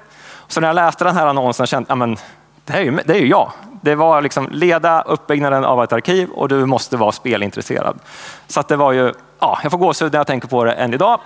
Så 0.49 0.61
när 0.61 0.69
jag 0.69 0.75
läste 0.75 1.05
den 1.05 1.17
här 1.17 1.27
annonsen 1.27 1.67
kände 1.67 1.87
jag 1.89 2.13
att 2.13 2.25
det, 2.65 2.73
är 2.73 2.81
ju, 2.81 2.99
det 3.05 3.15
är 3.15 3.19
ju 3.19 3.29
jag. 3.29 3.53
Det 3.83 3.95
var 3.95 4.23
liksom 4.23 4.49
leda 4.53 5.03
uppbyggnaden 5.03 5.65
av 5.65 5.85
ett 5.85 5.93
arkiv 5.93 6.31
och 6.31 6.49
du 6.49 6.67
måste 6.67 6.97
vara 6.97 7.13
spelintresserad. 7.13 7.99
Så 8.47 8.63
det 8.63 8.77
var 8.77 8.93
ju, 8.93 9.13
ja, 9.39 9.59
jag 9.63 9.73
får 9.73 9.79
gåshud 9.79 10.13
när 10.13 10.19
jag 10.19 10.27
tänker 10.27 10.49
på 10.49 10.65
det 10.65 10.73
än 10.73 10.95
idag. 10.95 11.21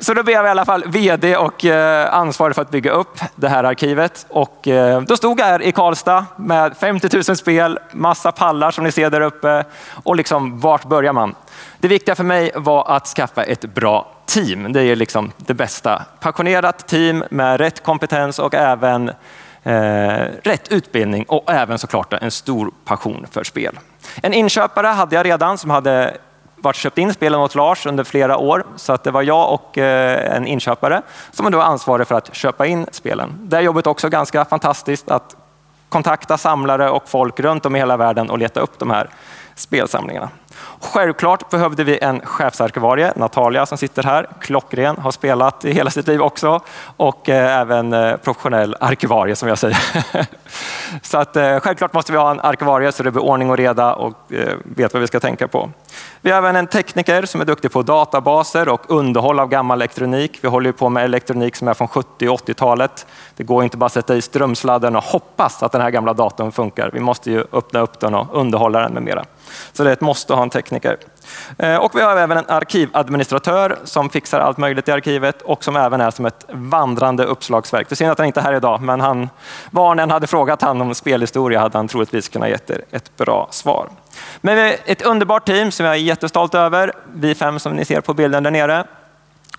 Så 0.00 0.14
då 0.14 0.22
blev 0.22 0.36
jag 0.36 0.46
i 0.46 0.48
alla 0.48 0.64
fall 0.64 0.84
VD 0.86 1.36
och 1.36 1.64
eh, 1.64 2.14
ansvarig 2.14 2.54
för 2.54 2.62
att 2.62 2.70
bygga 2.70 2.90
upp 2.90 3.20
det 3.34 3.48
här 3.48 3.64
arkivet. 3.64 4.26
Och 4.28 4.68
eh, 4.68 5.00
då 5.00 5.16
stod 5.16 5.40
jag 5.40 5.46
här 5.46 5.62
i 5.62 5.72
Karlstad 5.72 6.26
med 6.36 6.76
50 6.76 7.08
000 7.28 7.36
spel, 7.36 7.78
massa 7.92 8.32
pallar 8.32 8.70
som 8.70 8.84
ni 8.84 8.92
ser 8.92 9.10
där 9.10 9.20
uppe. 9.20 9.64
Och 10.04 10.16
liksom, 10.16 10.60
vart 10.60 10.84
börjar 10.84 11.12
man? 11.12 11.34
Det 11.78 11.88
viktiga 11.88 12.14
för 12.14 12.24
mig 12.24 12.52
var 12.54 12.90
att 12.90 13.06
skaffa 13.06 13.42
ett 13.42 13.74
bra 13.74 14.14
team. 14.26 14.72
Det 14.72 14.82
är 14.82 14.96
liksom 14.96 15.32
det 15.36 15.54
bästa. 15.54 16.02
Passionerat 16.20 16.88
team 16.88 17.24
med 17.30 17.60
rätt 17.60 17.82
kompetens 17.82 18.38
och 18.38 18.54
även 18.54 19.08
eh, 19.62 20.24
rätt 20.42 20.68
utbildning 20.72 21.24
och 21.28 21.52
även 21.52 21.78
såklart 21.78 22.12
en 22.12 22.30
stor 22.30 22.70
passion 22.84 23.26
för 23.30 23.44
spel. 23.44 23.78
En 24.22 24.34
inköpare 24.34 24.86
hade 24.86 25.16
jag 25.16 25.26
redan 25.26 25.58
som 25.58 25.70
hade 25.70 26.16
varit 26.62 26.76
köpt 26.76 26.98
in 26.98 27.14
spelen 27.14 27.40
åt 27.40 27.54
Lars 27.54 27.86
under 27.86 28.04
flera 28.04 28.36
år. 28.36 28.66
Så 28.76 28.92
att 28.92 29.04
det 29.04 29.10
var 29.10 29.22
jag 29.22 29.52
och 29.52 29.78
eh, 29.78 30.36
en 30.36 30.46
inköpare 30.46 31.02
som 31.30 31.52
var 31.52 31.62
ansvarig 31.62 32.06
för 32.06 32.14
att 32.14 32.34
köpa 32.34 32.66
in 32.66 32.86
spelen. 32.92 33.38
Det 33.42 33.60
jobbet 33.60 33.86
är 33.86 33.90
också 33.90 34.08
ganska 34.08 34.44
fantastiskt 34.44 35.10
att 35.10 35.36
kontakta 35.88 36.38
samlare 36.38 36.90
och 36.90 37.08
folk 37.08 37.40
runt 37.40 37.66
om 37.66 37.76
i 37.76 37.78
hela 37.78 37.96
världen 37.96 38.30
och 38.30 38.38
leta 38.38 38.60
upp 38.60 38.78
de 38.78 38.90
här 38.90 39.10
spelsamlingarna. 39.54 40.30
Självklart 40.80 41.50
behövde 41.50 41.84
vi 41.84 41.98
en 41.98 42.20
chefsarkivarie, 42.20 43.12
Natalia 43.16 43.66
som 43.66 43.78
sitter 43.78 44.02
här, 44.02 44.26
klockren, 44.40 44.96
har 44.96 45.10
spelat 45.10 45.64
i 45.64 45.72
hela 45.72 45.90
sitt 45.90 46.06
liv 46.06 46.22
också 46.22 46.60
och 46.96 47.28
eh, 47.28 47.60
även 47.60 47.92
eh, 47.92 48.16
professionell 48.16 48.76
arkivarie 48.80 49.36
som 49.36 49.48
jag 49.48 49.58
säger. 49.58 49.78
så 51.02 51.18
att, 51.18 51.36
eh, 51.36 51.60
självklart 51.60 51.92
måste 51.92 52.12
vi 52.12 52.18
ha 52.18 52.30
en 52.30 52.40
arkivarie 52.40 52.92
så 52.92 53.02
det 53.02 53.10
blir 53.10 53.22
ordning 53.22 53.50
och 53.50 53.56
reda 53.56 53.94
och 53.94 54.32
eh, 54.32 54.54
vet 54.64 54.92
vad 54.92 55.00
vi 55.00 55.06
ska 55.06 55.20
tänka 55.20 55.48
på. 55.48 55.70
Vi 56.20 56.30
har 56.30 56.38
även 56.38 56.56
en 56.56 56.66
tekniker 56.66 57.26
som 57.26 57.40
är 57.40 57.44
duktig 57.44 57.72
på 57.72 57.82
databaser 57.82 58.68
och 58.68 58.90
underhåll 58.90 59.40
av 59.40 59.48
gammal 59.48 59.78
elektronik. 59.78 60.38
Vi 60.40 60.48
håller 60.48 60.72
på 60.72 60.88
med 60.88 61.04
elektronik 61.04 61.56
som 61.56 61.68
är 61.68 61.74
från 61.74 61.88
70 61.88 62.28
och 62.28 62.40
80-talet. 62.40 63.06
Det 63.36 63.42
går 63.42 63.64
inte 63.64 63.76
bara 63.76 63.86
att 63.86 63.92
sätta 63.92 64.16
i 64.16 64.22
strömsladden 64.22 64.96
och 64.96 65.04
hoppas 65.04 65.62
att 65.62 65.72
den 65.72 65.80
här 65.80 65.90
gamla 65.90 66.12
datorn 66.12 66.52
funkar. 66.52 66.90
Vi 66.92 67.00
måste 67.00 67.30
ju 67.30 67.44
öppna 67.52 67.80
upp 67.80 68.00
den 68.00 68.14
och 68.14 68.26
underhålla 68.32 68.80
den 68.80 68.92
med 68.92 69.02
mera. 69.02 69.24
Så 69.72 69.84
det 69.84 69.90
är 69.90 69.92
ett 69.92 70.00
måste 70.00 70.32
att 70.32 70.36
ha 70.36 70.44
en 70.48 70.50
tekniker. 70.50 70.96
Eh, 71.58 71.76
och 71.76 71.94
vi 71.94 72.00
har 72.00 72.16
även 72.16 72.38
en 72.38 72.44
arkivadministratör 72.48 73.78
som 73.84 74.10
fixar 74.10 74.40
allt 74.40 74.58
möjligt 74.58 74.88
i 74.88 74.92
arkivet 74.92 75.42
och 75.42 75.64
som 75.64 75.76
även 75.76 76.00
är 76.00 76.10
som 76.10 76.26
ett 76.26 76.44
vandrande 76.48 77.24
uppslagsverk. 77.24 77.88
Det 77.88 77.92
är 77.92 77.96
synd 77.96 78.10
att 78.10 78.18
han 78.18 78.26
inte 78.26 78.40
är 78.40 78.44
här 78.44 78.54
idag, 78.54 78.80
men 78.80 79.00
han, 79.00 79.28
var 79.70 79.94
ni 79.94 80.02
än 80.02 80.10
hade 80.10 80.26
frågat 80.26 80.62
han 80.62 80.80
om 80.80 80.94
spelhistoria 80.94 81.60
hade 81.60 81.78
han 81.78 81.88
troligtvis 81.88 82.28
kunnat 82.28 82.48
ge 82.48 82.58
er 82.66 82.84
ett 82.90 83.16
bra 83.16 83.48
svar. 83.50 83.88
Men 84.40 84.56
vi 84.56 84.62
är 84.62 84.76
ett 84.84 85.02
underbart 85.02 85.46
team 85.46 85.70
som 85.70 85.86
jag 85.86 85.94
är 85.94 85.98
jättestolt 85.98 86.54
över. 86.54 86.92
Vi 87.12 87.34
fem 87.34 87.58
som 87.58 87.72
ni 87.72 87.84
ser 87.84 88.00
på 88.00 88.14
bilden 88.14 88.42
där 88.42 88.50
nere. 88.50 88.84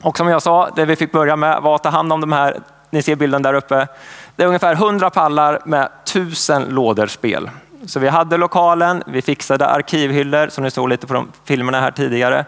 Och 0.01 0.17
som 0.17 0.27
jag 0.27 0.41
sa, 0.41 0.69
det 0.75 0.85
vi 0.85 0.95
fick 0.95 1.11
börja 1.11 1.35
med 1.35 1.61
var 1.61 1.75
att 1.75 1.83
ta 1.83 1.89
hand 1.89 2.13
om 2.13 2.21
de 2.21 2.31
här, 2.31 2.59
ni 2.89 3.01
ser 3.01 3.15
bilden 3.15 3.41
där 3.41 3.53
uppe. 3.53 3.87
Det 4.35 4.43
är 4.43 4.47
ungefär 4.47 4.73
100 4.73 5.09
pallar 5.09 5.59
med 5.65 5.89
tusen 6.05 6.63
lådor 6.63 7.07
spel. 7.07 7.49
Så 7.85 7.99
vi 7.99 8.07
hade 8.07 8.37
lokalen, 8.37 9.03
vi 9.07 9.21
fixade 9.21 9.67
arkivhyllor 9.67 10.47
som 10.47 10.63
ni 10.63 10.71
såg 10.71 10.89
lite 10.89 11.07
på 11.07 11.13
de 11.13 11.31
filmerna 11.45 11.81
här 11.81 11.91
tidigare. 11.91 12.45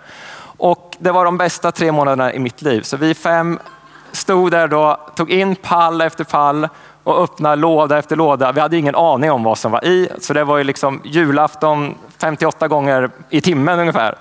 Och 0.58 0.98
det 1.00 1.12
var 1.12 1.26
de 1.26 1.38
bästa 1.38 1.72
tre 1.72 1.92
månaderna 1.92 2.34
i 2.34 2.40
mitt 2.40 2.62
liv. 2.62 2.82
Så 2.82 2.98
vi 2.98 3.14
fem 3.14 3.60
stod 4.12 4.52
där 4.52 4.68
då, 4.68 5.00
tog 5.16 5.32
in 5.32 5.56
pall 5.56 6.02
efter 6.02 6.24
pall 6.24 6.68
och 7.04 7.24
öppnade 7.24 7.56
låda 7.56 7.98
efter 7.98 8.16
låda. 8.16 8.52
Vi 8.52 8.60
hade 8.60 8.78
ingen 8.78 8.96
aning 8.96 9.32
om 9.32 9.44
vad 9.44 9.58
som 9.58 9.72
var 9.72 9.86
i, 9.86 10.10
så 10.20 10.34
det 10.34 10.44
var 10.44 10.58
ju 10.58 10.64
liksom 10.64 11.02
julafton 11.04 11.96
58 12.18 12.68
gånger 12.68 13.10
i 13.30 13.42
timmen 13.42 13.80
ungefär. 13.80 14.16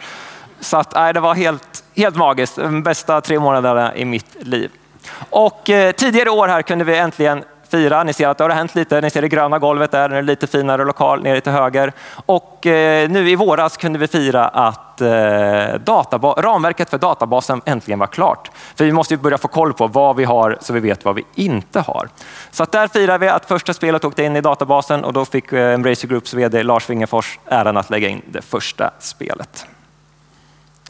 Så 0.61 0.77
att, 0.77 0.95
nej, 0.95 1.13
det 1.13 1.21
var 1.21 1.35
helt, 1.35 1.85
helt 1.97 2.17
magiskt. 2.17 2.57
De 2.57 2.83
bästa 2.83 3.21
tre 3.21 3.39
månaderna 3.39 3.97
i 3.97 4.05
mitt 4.05 4.37
liv. 4.41 4.71
Och 5.31 5.71
eh, 5.71 5.93
tidigare 5.93 6.31
år 6.31 6.49
här 6.49 6.63
kunde 6.63 6.85
vi 6.85 6.99
äntligen 6.99 7.45
fira. 7.71 8.05
Ni 8.05 8.13
ser 8.13 8.29
att 8.29 8.39
det 8.39 8.45
har 8.45 8.51
hänt 8.51 8.75
lite. 8.75 9.01
Ni 9.01 9.11
ser 9.11 9.23
det 9.23 9.29
gröna 9.29 9.59
golvet 9.59 9.91
där, 9.91 10.11
en 10.11 10.27
lite 10.27 10.47
finare 10.47 10.85
lokal 10.85 11.23
nere 11.23 11.41
till 11.41 11.53
höger. 11.53 11.93
Och 12.27 12.67
eh, 12.67 13.11
nu 13.11 13.31
i 13.31 13.37
våras 13.37 13.77
kunde 13.77 13.99
vi 13.99 14.07
fira 14.07 14.49
att 14.49 15.01
eh, 15.01 15.07
ramverket 16.37 16.91
för 16.91 16.99
databasen 16.99 17.61
äntligen 17.65 17.99
var 17.99 18.07
klart. 18.07 18.51
För 18.75 18.85
vi 18.85 18.93
måste 18.93 19.15
ju 19.15 19.21
börja 19.21 19.39
få 19.39 19.49
koll 19.49 19.73
på 19.73 19.87
vad 19.87 20.17
vi 20.17 20.25
har 20.25 20.59
så 20.61 20.73
vi 20.73 20.81
vet 20.81 21.05
vad 21.05 21.15
vi 21.15 21.25
inte 21.35 21.81
har. 21.81 22.09
Så 22.51 22.63
att 22.63 22.73
där 22.73 22.89
firar 22.89 23.19
vi 23.19 23.29
att 23.29 23.47
första 23.47 23.75
spelet 23.75 24.05
åkte 24.05 24.23
in 24.23 24.37
i 24.37 24.41
databasen 24.41 25.05
och 25.05 25.13
då 25.13 25.25
fick 25.25 25.53
eh, 25.53 25.75
Embracer 25.75 26.09
Groups 26.09 26.35
VD 26.35 26.63
Lars 26.63 26.91
Wingefors 26.91 27.39
äran 27.47 27.77
att 27.77 27.91
lägga 27.91 28.09
in 28.09 28.23
det 28.27 28.43
första 28.43 28.91
spelet. 28.99 29.67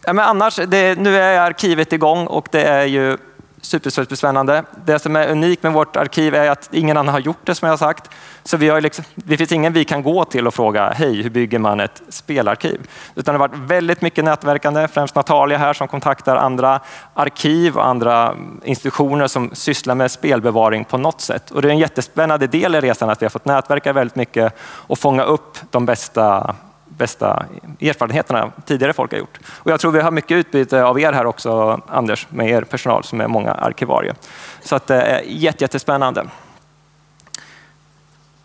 Ja, 0.06 0.12
men 0.12 0.24
annars, 0.24 0.56
det, 0.66 0.98
nu 0.98 1.16
är 1.16 1.40
arkivet 1.40 1.92
igång 1.92 2.26
och 2.26 2.48
det 2.50 2.62
är 2.62 2.84
ju 2.84 3.18
superspännande. 3.62 4.64
Det 4.84 4.98
som 4.98 5.16
är 5.16 5.28
unikt 5.28 5.62
med 5.62 5.72
vårt 5.72 5.96
arkiv 5.96 6.34
är 6.34 6.50
att 6.50 6.68
ingen 6.72 6.96
annan 6.96 7.12
har 7.12 7.20
gjort 7.20 7.46
det 7.46 7.54
som 7.54 7.66
jag 7.66 7.72
har 7.72 7.78
sagt. 7.78 8.10
Så 8.44 8.56
vi 8.56 8.68
har 8.68 8.80
liksom, 8.80 9.04
det 9.14 9.36
finns 9.36 9.52
ingen 9.52 9.72
vi 9.72 9.84
kan 9.84 10.02
gå 10.02 10.24
till 10.24 10.46
och 10.46 10.54
fråga, 10.54 10.90
hej, 10.90 11.22
hur 11.22 11.30
bygger 11.30 11.58
man 11.58 11.80
ett 11.80 12.02
spelarkiv? 12.08 12.90
Utan 13.14 13.34
det 13.34 13.40
har 13.40 13.48
varit 13.48 13.58
väldigt 13.58 14.00
mycket 14.00 14.24
nätverkande, 14.24 14.88
främst 14.88 15.14
Natalia 15.14 15.58
här 15.58 15.72
som 15.72 15.88
kontaktar 15.88 16.36
andra 16.36 16.80
arkiv 17.14 17.76
och 17.76 17.86
andra 17.86 18.34
institutioner 18.64 19.26
som 19.26 19.50
sysslar 19.54 19.94
med 19.94 20.10
spelbevaring 20.10 20.84
på 20.84 20.98
något 20.98 21.20
sätt. 21.20 21.50
Och 21.50 21.62
det 21.62 21.68
är 21.68 21.72
en 21.72 21.78
jättespännande 21.78 22.46
del 22.46 22.74
i 22.74 22.80
resan 22.80 23.10
att 23.10 23.22
vi 23.22 23.24
har 23.24 23.30
fått 23.30 23.44
nätverka 23.44 23.92
väldigt 23.92 24.16
mycket 24.16 24.54
och 24.62 24.98
fånga 24.98 25.22
upp 25.22 25.58
de 25.70 25.86
bästa 25.86 26.54
bästa 27.00 27.46
erfarenheterna 27.80 28.52
tidigare 28.66 28.92
folk 28.92 29.12
har 29.12 29.18
gjort. 29.18 29.38
Och 29.48 29.70
jag 29.70 29.80
tror 29.80 29.92
vi 29.92 30.00
har 30.00 30.10
mycket 30.10 30.36
utbyte 30.36 30.84
av 30.84 31.00
er 31.00 31.12
här 31.12 31.26
också, 31.26 31.80
Anders, 31.86 32.26
med 32.30 32.50
er 32.50 32.62
personal 32.62 33.04
som 33.04 33.20
är 33.20 33.28
många 33.28 33.52
arkivarier. 33.52 34.14
Så 34.62 34.76
att 34.76 34.90
eh, 34.90 34.96
det 34.96 35.02
är 35.02 35.22
jättespännande. 35.26 36.26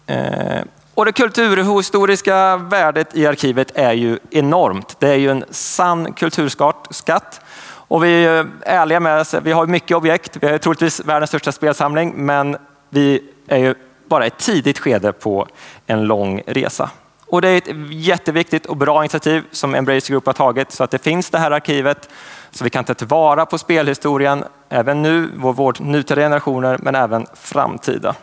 Eh, 0.08 0.62
och 0.94 1.06
det 1.06 1.12
kulturhistoriska 1.12 2.58
värdet 2.58 3.16
i 3.16 3.28
arkivet 3.28 3.72
är 3.76 3.94
ju 3.94 4.20
enormt. 4.32 5.00
Det 5.00 5.08
är 5.08 5.16
ju 5.16 5.32
en 5.32 5.46
sann 5.50 6.14
kulturskatt. 6.14 7.42
Och 7.88 8.04
vi 8.04 8.26
är 8.26 8.48
ärliga 8.62 9.00
med 9.00 9.22
oss. 9.22 9.34
Vi 9.34 9.52
har 9.52 9.68
mycket 9.68 9.98
objekt. 9.98 10.38
Vi 10.42 10.48
har 10.48 10.58
troligtvis 10.58 11.00
världens 11.06 11.30
största 11.30 11.52
spelsamling, 11.52 12.14
men 12.16 12.58
vi 12.90 13.22
är 13.48 13.58
ju 13.58 13.76
bara 14.10 14.26
ett 14.26 14.38
tidigt 14.38 14.80
skede 14.80 15.12
på 15.12 15.48
en 15.88 16.04
lång 16.04 16.42
resa. 16.48 16.90
Och 17.28 17.42
det 17.42 17.50
är 17.50 17.58
ett 17.58 17.70
jätteviktigt 17.90 18.66
och 18.66 18.78
bra 18.78 19.04
initiativ 19.04 19.44
som 19.52 19.76
Embrace 19.76 20.12
Group 20.12 20.26
har 20.26 20.34
tagit 20.34 20.72
så 20.72 20.84
att 20.84 20.92
det 20.92 21.04
finns 21.04 21.30
det 21.30 21.38
här 21.38 21.52
arkivet 21.52 22.10
så 22.52 22.64
vi 22.64 22.70
kan 22.70 22.84
ta 22.84 22.94
tillvara 22.94 23.46
på 23.46 23.58
spelhistorien 23.58 24.44
även 24.70 25.02
nu, 25.02 25.30
vår, 25.36 25.54
vår 25.54 25.76
nutida 25.80 26.22
generationer, 26.22 26.78
men 26.82 26.96
även 26.96 27.26
framtida. 27.34 28.16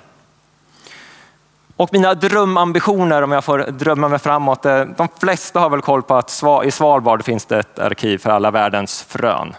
Och 1.76 1.92
mina 1.92 2.14
drömambitioner, 2.14 3.22
om 3.22 3.32
jag 3.32 3.44
får 3.44 3.58
drömma 3.58 4.08
mig 4.08 4.18
framåt, 4.18 4.66
eh, 4.66 4.84
de 4.84 5.08
flesta 5.20 5.60
har 5.60 5.70
väl 5.70 5.80
koll 5.80 6.02
på 6.02 6.14
att 6.14 6.42
i 6.64 6.70
Svalbard 6.70 7.24
finns 7.24 7.44
det 7.44 7.58
ett 7.58 7.78
arkiv 7.78 8.18
för 8.18 8.30
alla 8.30 8.50
världens 8.50 9.02
frön 9.02 9.54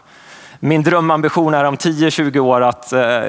min 0.66 0.84
drömambition 0.84 1.54
är 1.54 1.64
om 1.64 1.78
10-20 1.78 2.40
år 2.40 2.62
att 2.62 2.94
eh, 2.94 3.22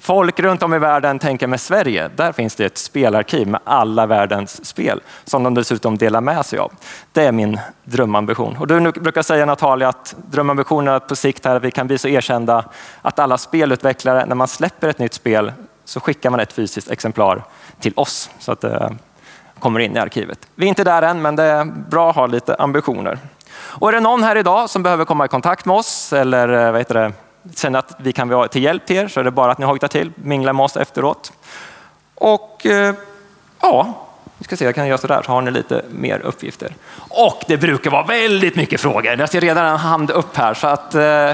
folk 0.00 0.40
runt 0.40 0.62
om 0.62 0.74
i 0.74 0.78
världen 0.78 1.18
tänker 1.18 1.46
med 1.46 1.60
Sverige, 1.60 2.10
där 2.16 2.32
finns 2.32 2.54
det 2.54 2.64
ett 2.64 2.78
spelarkiv 2.78 3.48
med 3.48 3.60
alla 3.64 4.06
världens 4.06 4.66
spel 4.66 5.00
som 5.24 5.42
de 5.42 5.54
dessutom 5.54 5.98
delar 5.98 6.20
med 6.20 6.46
sig 6.46 6.58
av. 6.58 6.72
Det 7.12 7.24
är 7.24 7.32
min 7.32 7.58
drömambition. 7.84 8.56
Och 8.56 8.66
du 8.66 8.92
brukar 8.92 9.22
säga 9.22 9.46
Natalia 9.46 9.88
att 9.88 10.16
drömambitionen 10.30 10.88
är 10.88 10.96
att 10.96 11.08
på 11.08 11.16
sikt 11.16 11.44
här 11.44 11.56
att 11.56 11.62
vi 11.62 11.70
kan 11.70 11.86
bli 11.86 11.98
så 11.98 12.08
erkända 12.08 12.64
att 13.02 13.18
alla 13.18 13.38
spelutvecklare, 13.38 14.26
när 14.26 14.34
man 14.34 14.48
släpper 14.48 14.88
ett 14.88 14.98
nytt 14.98 15.14
spel 15.14 15.52
så 15.84 16.00
skickar 16.00 16.30
man 16.30 16.40
ett 16.40 16.52
fysiskt 16.52 16.90
exemplar 16.90 17.44
till 17.80 17.92
oss 17.96 18.30
så 18.38 18.52
att 18.52 18.60
det 18.60 18.96
kommer 19.58 19.80
in 19.80 19.96
i 19.96 19.98
arkivet. 19.98 20.38
Vi 20.54 20.64
är 20.64 20.68
inte 20.68 20.84
där 20.84 21.02
än, 21.02 21.22
men 21.22 21.36
det 21.36 21.44
är 21.44 21.64
bra 21.64 22.10
att 22.10 22.16
ha 22.16 22.26
lite 22.26 22.54
ambitioner. 22.54 23.18
Och 23.78 23.88
är 23.88 23.92
det 23.92 24.00
någon 24.00 24.22
här 24.22 24.36
idag 24.36 24.70
som 24.70 24.82
behöver 24.82 25.04
komma 25.04 25.24
i 25.24 25.28
kontakt 25.28 25.66
med 25.66 25.76
oss 25.76 26.12
eller 26.12 26.66
eh, 26.66 26.70
vad 26.72 26.80
heter 26.80 26.94
det, 26.94 27.12
känner 27.56 27.78
att 27.78 27.96
vi 27.98 28.12
kan 28.12 28.28
vara 28.28 28.48
till 28.48 28.62
hjälp 28.62 28.86
till 28.86 28.96
er 28.96 29.08
så 29.08 29.20
är 29.20 29.24
det 29.24 29.30
bara 29.30 29.52
att 29.52 29.58
ni 29.58 29.66
hojtar 29.66 29.88
till, 29.88 30.12
mingla 30.14 30.52
med 30.52 30.64
oss 30.64 30.76
efteråt. 30.76 31.32
Och 32.14 32.66
eh, 32.66 32.94
ja, 33.60 34.06
vi 34.38 34.44
ska 34.44 34.56
se, 34.56 34.64
jag 34.64 34.74
kan 34.74 34.88
göra 34.88 34.98
sådär 34.98 35.22
så 35.26 35.32
har 35.32 35.42
ni 35.42 35.50
lite 35.50 35.84
mer 35.90 36.20
uppgifter. 36.20 36.74
Och 36.96 37.44
det 37.46 37.56
brukar 37.56 37.90
vara 37.90 38.06
väldigt 38.06 38.56
mycket 38.56 38.80
frågor. 38.80 39.18
Jag 39.18 39.28
ser 39.28 39.40
redan 39.40 39.66
en 39.66 39.76
hand 39.76 40.10
upp 40.10 40.36
här 40.36 40.54
så 40.54 40.66
att 40.66 40.94
eh, 40.94 41.32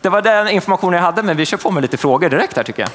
det 0.00 0.08
var 0.08 0.22
den 0.22 0.48
informationen 0.48 0.96
jag 0.96 1.02
hade 1.02 1.22
men 1.22 1.36
vi 1.36 1.46
kör 1.46 1.56
på 1.56 1.70
med 1.70 1.82
lite 1.82 1.96
frågor 1.96 2.28
direkt 2.28 2.56
här 2.56 2.64
tycker 2.64 2.82
jag. 2.82 2.90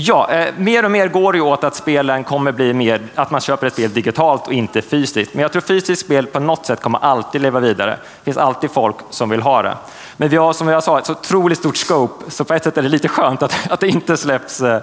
Ja, 0.00 0.30
eh, 0.30 0.54
mer 0.56 0.84
och 0.84 0.90
mer 0.90 1.08
går 1.08 1.32
det 1.32 1.40
åt 1.40 1.64
att 1.64 1.74
spelen 1.74 2.24
kommer 2.24 2.52
bli 2.52 2.74
mer, 2.74 3.02
att 3.14 3.30
man 3.30 3.40
köper 3.40 3.66
ett 3.66 3.72
spel 3.72 3.92
digitalt 3.92 4.46
och 4.46 4.52
inte 4.52 4.82
fysiskt. 4.82 5.34
Men 5.34 5.42
jag 5.42 5.52
tror 5.52 5.62
fysiskt 5.62 6.04
spel 6.04 6.26
på 6.26 6.40
något 6.40 6.66
sätt 6.66 6.80
kommer 6.80 6.98
alltid 6.98 7.40
leva 7.40 7.60
vidare. 7.60 7.90
Det 7.90 8.24
finns 8.24 8.36
alltid 8.36 8.70
folk 8.70 8.96
som 9.10 9.28
vill 9.28 9.42
ha 9.42 9.62
det. 9.62 9.76
Men 10.16 10.28
vi 10.28 10.36
har 10.36 10.52
som 10.52 10.68
jag 10.68 10.82
sa 10.82 10.98
ett 10.98 11.06
så 11.06 11.12
otroligt 11.12 11.58
stort 11.58 11.76
scope, 11.76 12.30
så 12.30 12.44
på 12.44 12.54
ett 12.54 12.64
sätt 12.64 12.76
är 12.76 12.82
det 12.82 12.88
lite 12.88 13.08
skönt 13.08 13.42
att, 13.42 13.56
att 13.70 13.80
det 13.80 13.88
inte 13.88 14.16
släpps 14.16 14.60
eh, 14.60 14.80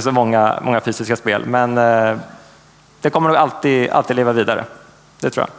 så 0.00 0.12
många, 0.12 0.58
många 0.62 0.80
fysiska 0.80 1.16
spel. 1.16 1.46
Men 1.46 1.78
eh, 1.78 2.18
det 3.00 3.10
kommer 3.10 3.28
nog 3.28 3.38
alltid, 3.38 3.90
alltid 3.90 4.16
leva 4.16 4.32
vidare. 4.32 4.64
Det 5.20 5.30
tror 5.30 5.46
jag. 5.46 5.50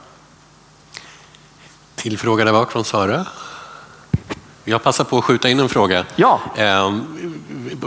Till 1.96 2.18
fråga 2.18 2.46
där 2.46 2.52
bak 2.52 2.72
från 2.72 2.84
Sara. 2.84 3.26
Jag 4.70 4.84
passar 4.84 5.04
på 5.04 5.18
att 5.18 5.24
skjuta 5.24 5.50
in 5.50 5.60
en 5.60 5.70
fråga. 5.70 6.06
Ja. 6.16 6.40
Ehm, 6.56 7.04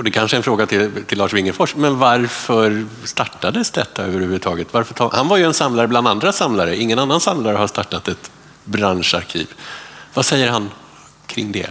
det 0.05 0.11
kanske 0.11 0.35
är 0.35 0.39
en 0.39 0.43
fråga 0.43 0.67
till, 0.67 1.05
till 1.07 1.19
Lars 1.19 1.33
Wingefors, 1.33 1.77
men 1.77 1.99
varför 1.99 2.87
startades 3.05 3.71
detta 3.71 4.03
överhuvudtaget? 4.03 4.69
Varför 4.71 4.95
ta, 4.95 5.11
han 5.13 5.29
var 5.29 5.37
ju 5.37 5.45
en 5.45 5.55
samlare 5.55 5.89
bland 5.89 6.09
andra 6.09 6.33
samlare. 6.33 6.77
Ingen 6.77 6.99
annan 6.99 7.21
samlare 7.21 7.57
har 7.57 7.67
startat 7.67 8.09
ett 8.09 8.31
branscharkiv. 8.65 9.47
Vad 10.15 10.25
säger 10.25 10.51
han 10.51 10.71
kring 11.27 11.53
det? 11.53 11.67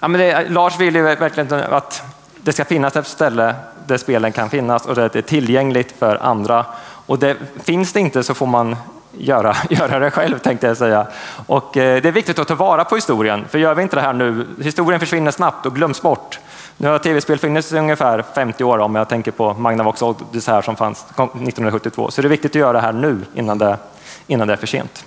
Ja, 0.00 0.08
men 0.08 0.20
det, 0.20 0.48
Lars 0.48 0.80
vill 0.80 0.94
ju 0.94 1.02
verkligen 1.02 1.52
att 1.52 2.02
det 2.36 2.52
ska 2.52 2.64
finnas 2.64 2.96
ett 2.96 3.06
ställe 3.06 3.54
där 3.86 3.96
spelen 3.96 4.32
kan 4.32 4.50
finnas 4.50 4.86
och 4.86 4.94
där 4.94 5.10
det 5.12 5.18
är 5.18 5.22
tillgängligt 5.22 5.94
för 5.98 6.16
andra. 6.16 6.66
Och 7.06 7.18
det, 7.18 7.36
finns 7.64 7.92
det 7.92 8.00
inte 8.00 8.22
så 8.22 8.34
får 8.34 8.46
man 8.46 8.76
göra, 9.18 9.56
göra 9.70 9.98
det 9.98 10.10
själv 10.10 10.38
tänkte 10.38 10.66
jag 10.66 10.76
säga. 10.76 11.06
Och 11.46 11.76
eh, 11.76 12.02
det 12.02 12.08
är 12.08 12.12
viktigt 12.12 12.38
att 12.38 12.48
ta 12.48 12.54
vara 12.54 12.84
på 12.84 12.94
historien, 12.94 13.44
för 13.48 13.58
gör 13.58 13.74
vi 13.74 13.82
inte 13.82 13.96
det 13.96 14.02
här 14.02 14.12
nu, 14.12 14.46
historien 14.62 15.00
försvinner 15.00 15.30
snabbt 15.30 15.66
och 15.66 15.74
glöms 15.74 16.02
bort. 16.02 16.38
Nu 16.76 16.88
har 16.88 16.98
tv-spel 16.98 17.38
funnits 17.38 17.72
i 17.72 17.78
ungefär 17.78 18.24
50 18.34 18.64
år 18.64 18.78
om 18.78 18.94
jag 18.94 19.08
tänker 19.08 19.30
på 19.30 19.54
Magnavox 19.54 20.00
här 20.46 20.62
som 20.62 20.76
fanns 20.76 21.04
1972. 21.04 22.10
Så 22.10 22.22
det 22.22 22.26
är 22.26 22.30
viktigt 22.30 22.50
att 22.50 22.54
göra 22.54 22.72
det 22.72 22.80
här 22.80 22.92
nu 22.92 23.20
innan 23.34 23.58
det, 23.58 23.78
innan 24.26 24.48
det 24.48 24.52
är 24.52 24.56
för 24.56 24.66
sent. 24.66 25.04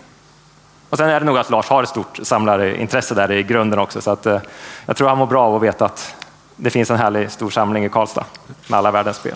Och 0.90 0.98
sen 0.98 1.10
är 1.10 1.20
det 1.20 1.26
nog 1.26 1.38
att 1.38 1.50
Lars 1.50 1.70
har 1.70 1.84
ett 1.84 1.90
stort 1.90 2.20
samlarintresse 2.24 3.16
där 3.16 3.32
i 3.32 3.44
grunden 3.44 3.80
också, 3.80 4.02
så 4.02 4.12
att, 4.12 4.26
eh, 4.26 4.40
jag 4.86 4.96
tror 4.96 5.08
han 5.08 5.18
mår 5.18 5.26
bra 5.26 5.44
av 5.44 5.56
att 5.56 5.62
veta 5.62 5.86
att 5.86 6.16
det 6.56 6.70
finns 6.70 6.92
en 6.92 6.98
härlig 6.98 7.32
stor 7.32 7.50
samling 7.50 7.86
i 7.86 7.90
Karlstad 7.90 8.26
med 8.68 8.78
alla 8.78 8.92
världens 8.92 9.18
spel. 9.18 9.36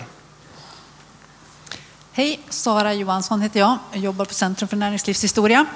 Hej, 2.16 2.40
Sara 2.48 2.94
Johansson 2.94 3.40
heter 3.40 3.60
jag. 3.60 3.78
Jag 3.92 4.00
jobbar 4.00 4.24
på 4.24 4.34
Centrum 4.34 4.68
för 4.68 4.76
näringslivshistoria. 4.76 5.66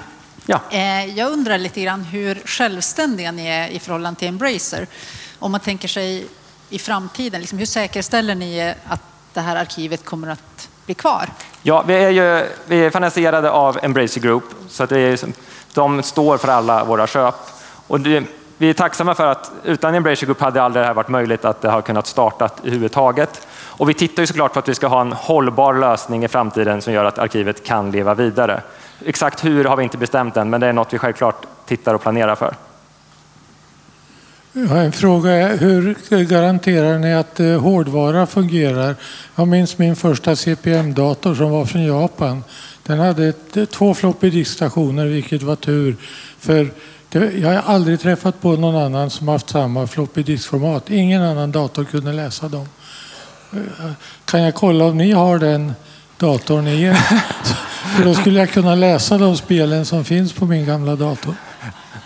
Ja. 0.45 0.59
Eh, 0.69 1.05
jag 1.05 1.31
undrar 1.31 1.57
lite 1.57 1.81
grann 1.81 2.03
hur 2.03 2.41
självständiga 2.45 3.31
ni 3.31 3.47
är 3.47 3.67
i 3.67 3.79
förhållande 3.79 4.19
till 4.19 4.27
Embracer. 4.27 4.87
Om 5.39 5.51
man 5.51 5.59
tänker 5.59 5.87
sig 5.87 6.27
i 6.69 6.79
framtiden, 6.79 7.39
liksom 7.39 7.59
hur 7.59 7.65
säkerställer 7.65 8.35
ni 8.35 8.73
att 8.87 9.01
det 9.33 9.41
här 9.41 9.55
arkivet 9.55 10.05
kommer 10.05 10.27
att 10.27 10.69
bli 10.85 10.93
kvar? 10.95 11.29
Ja, 11.61 11.83
vi 11.87 11.93
är, 11.93 12.09
ju, 12.09 12.47
vi 12.65 12.85
är 12.85 12.89
finansierade 12.89 13.51
av 13.51 13.79
Embracer 13.83 14.21
Group, 14.21 14.43
så 14.69 14.83
att 14.83 14.91
är, 14.91 15.19
de 15.73 16.03
står 16.03 16.37
för 16.37 16.47
alla 16.47 16.83
våra 16.83 17.07
köp. 17.07 17.35
Och 17.87 17.99
det, 17.99 18.23
vi 18.57 18.69
är 18.69 18.73
tacksamma 18.73 19.15
för 19.15 19.27
att 19.27 19.51
utan 19.63 19.95
Embracer 19.95 20.25
Group 20.25 20.41
hade 20.41 20.61
aldrig 20.61 20.83
det 20.83 20.87
här 20.87 20.93
varit 20.93 21.09
möjligt 21.09 21.45
att 21.45 21.61
det 21.61 21.69
har 21.69 21.81
kunnat 21.81 22.07
starta 22.07 22.49
överhuvudtaget. 22.63 23.47
Och 23.79 23.89
vi 23.89 23.93
tittar 23.93 24.23
ju 24.23 24.27
såklart 24.27 24.53
på 24.53 24.59
att 24.59 24.69
vi 24.69 24.75
ska 24.75 24.87
ha 24.87 25.01
en 25.01 25.11
hållbar 25.11 25.73
lösning 25.73 26.23
i 26.23 26.27
framtiden 26.27 26.81
som 26.81 26.93
gör 26.93 27.05
att 27.05 27.19
arkivet 27.19 27.63
kan 27.63 27.91
leva 27.91 28.13
vidare. 28.13 28.61
Exakt 29.05 29.45
hur 29.45 29.65
har 29.65 29.77
vi 29.77 29.83
inte 29.83 29.97
bestämt 29.97 30.37
än, 30.37 30.49
men 30.49 30.61
det 30.61 30.67
är 30.67 30.73
något 30.73 30.93
vi 30.93 30.97
självklart 30.97 31.45
tittar 31.65 31.93
och 31.93 32.01
planerar 32.01 32.35
för. 32.35 32.55
Jag 34.53 34.67
har 34.67 34.77
en 34.77 34.91
fråga. 34.91 35.47
Hur 35.47 36.23
garanterar 36.23 36.99
ni 36.99 37.13
att 37.13 37.39
eh, 37.39 37.61
hårdvara 37.61 38.25
fungerar? 38.25 38.95
Jag 39.35 39.47
minns 39.47 39.77
min 39.77 39.95
första 39.95 40.35
CPM-dator 40.35 41.35
som 41.35 41.51
var 41.51 41.65
från 41.65 41.85
Japan. 41.85 42.43
Den 42.83 42.99
hade 42.99 43.33
eh, 43.55 43.65
två 43.65 43.93
floppy 43.93 44.29
diskstationer, 44.29 45.05
vilket 45.05 45.43
var 45.43 45.55
tur. 45.55 45.95
För 46.39 46.71
jag 47.11 47.49
har 47.49 47.73
aldrig 47.73 47.99
träffat 47.99 48.41
på 48.41 48.51
någon 48.51 48.75
annan 48.75 49.09
som 49.09 49.27
haft 49.27 49.49
samma 49.49 49.87
floppy 49.87 50.23
diskformat. 50.23 50.89
Ingen 50.89 51.21
annan 51.21 51.51
dator 51.51 51.83
kunde 51.83 52.13
läsa 52.13 52.47
dem. 52.47 52.67
Kan 54.25 54.41
jag 54.41 54.55
kolla 54.55 54.85
om 54.85 54.97
ni 54.97 55.11
har 55.11 55.39
den 55.39 55.73
datorn 56.17 56.67
i 56.67 56.83
er? 56.83 56.93
För 57.95 58.03
då 58.03 58.13
skulle 58.13 58.39
jag 58.39 58.49
kunna 58.49 58.75
läsa 58.75 59.17
de 59.17 59.37
spelen 59.37 59.85
som 59.85 60.05
finns 60.05 60.33
på 60.33 60.45
min 60.45 60.65
gamla 60.65 60.95
dator. 60.95 61.35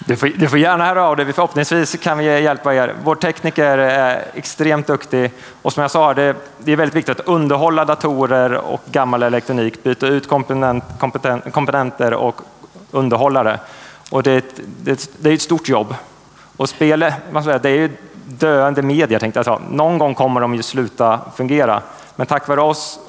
Du 0.06 0.16
får, 0.16 0.28
du 0.28 0.48
får 0.48 0.60
gärna 0.60 0.86
höra 0.86 1.08
av 1.08 1.18
dig. 1.18 1.34
Förhoppningsvis 1.34 1.96
kan 2.02 2.18
vi 2.18 2.26
hjälpa 2.26 2.76
er. 2.76 2.94
Vår 3.04 3.16
tekniker 3.16 3.78
är 3.78 4.26
extremt 4.34 4.88
duktig 4.88 5.32
och 5.62 5.74
som 5.74 5.82
jag 5.82 5.92
sa, 5.92 6.14
det, 6.14 6.36
det 6.60 6.72
är 6.72 6.76
väldigt 6.76 6.96
viktigt 6.96 7.20
att 7.20 7.28
underhålla 7.28 7.86
datorer 7.86 8.54
och 8.54 8.82
gammal 8.92 9.24
elektronik, 9.24 9.84
byta 9.84 10.08
ut 10.08 10.28
komponent, 10.28 10.84
komponenter 11.52 12.14
och 12.14 12.42
underhållare. 12.92 13.60
Och 14.10 14.24
det, 14.24 14.46
det, 14.84 15.10
det 15.20 15.30
är 15.30 15.34
ett 15.34 15.42
stort 15.42 15.70
jobb. 15.70 15.96
Och 16.58 16.70
spel, 16.70 17.00
det 17.00 17.66
är 17.66 17.68
ju 17.68 17.90
döende 18.26 18.82
medier 18.82 19.20
tänkte 19.20 19.38
jag 19.38 19.46
säga. 19.46 19.60
Någon 19.70 19.98
gång 19.98 20.16
kommer 20.16 20.42
de 20.42 20.56
ju 20.56 20.64
sluta 20.64 21.20
fungera. 21.36 21.82
Men 22.16 22.28
tack 22.28 22.48
vare 22.48 22.62
oss 22.62 23.00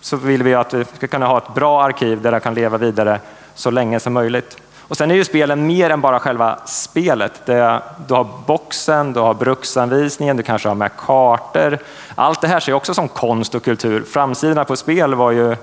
så 0.00 0.16
vill 0.16 0.42
vi 0.42 0.54
att 0.54 0.74
vi 0.74 0.84
ska 0.84 1.06
kunna 1.06 1.26
ha 1.26 1.38
ett 1.38 1.54
bra 1.54 1.82
arkiv 1.82 2.22
där 2.22 2.32
det 2.32 2.40
kan 2.40 2.54
leva 2.54 2.78
vidare 2.78 3.20
så 3.54 3.70
länge 3.70 4.00
som 4.00 4.12
möjligt. 4.12 4.56
Och 4.88 4.96
sen 4.96 5.10
är 5.10 5.14
ju 5.14 5.24
spelen 5.24 5.66
mer 5.66 5.90
än 5.90 6.00
bara 6.00 6.20
själva 6.20 6.58
spelet. 6.66 7.46
Det, 7.46 7.82
du 8.06 8.14
har 8.14 8.28
boxen, 8.46 9.12
du 9.12 9.20
har 9.20 9.34
bruksanvisningen, 9.34 10.36
du 10.36 10.42
kanske 10.42 10.68
har 10.68 10.74
med 10.74 10.90
kartor. 10.96 11.78
Allt 12.14 12.40
det 12.40 12.48
här 12.48 12.60
ser 12.60 12.72
också 12.72 12.94
som 12.94 13.08
konst 13.08 13.54
och 13.54 13.64
kultur. 13.64 14.04
Framsidan 14.12 14.64
på 14.64 14.76
spel 14.76 15.14
var 15.14 15.30
ju 15.30 15.56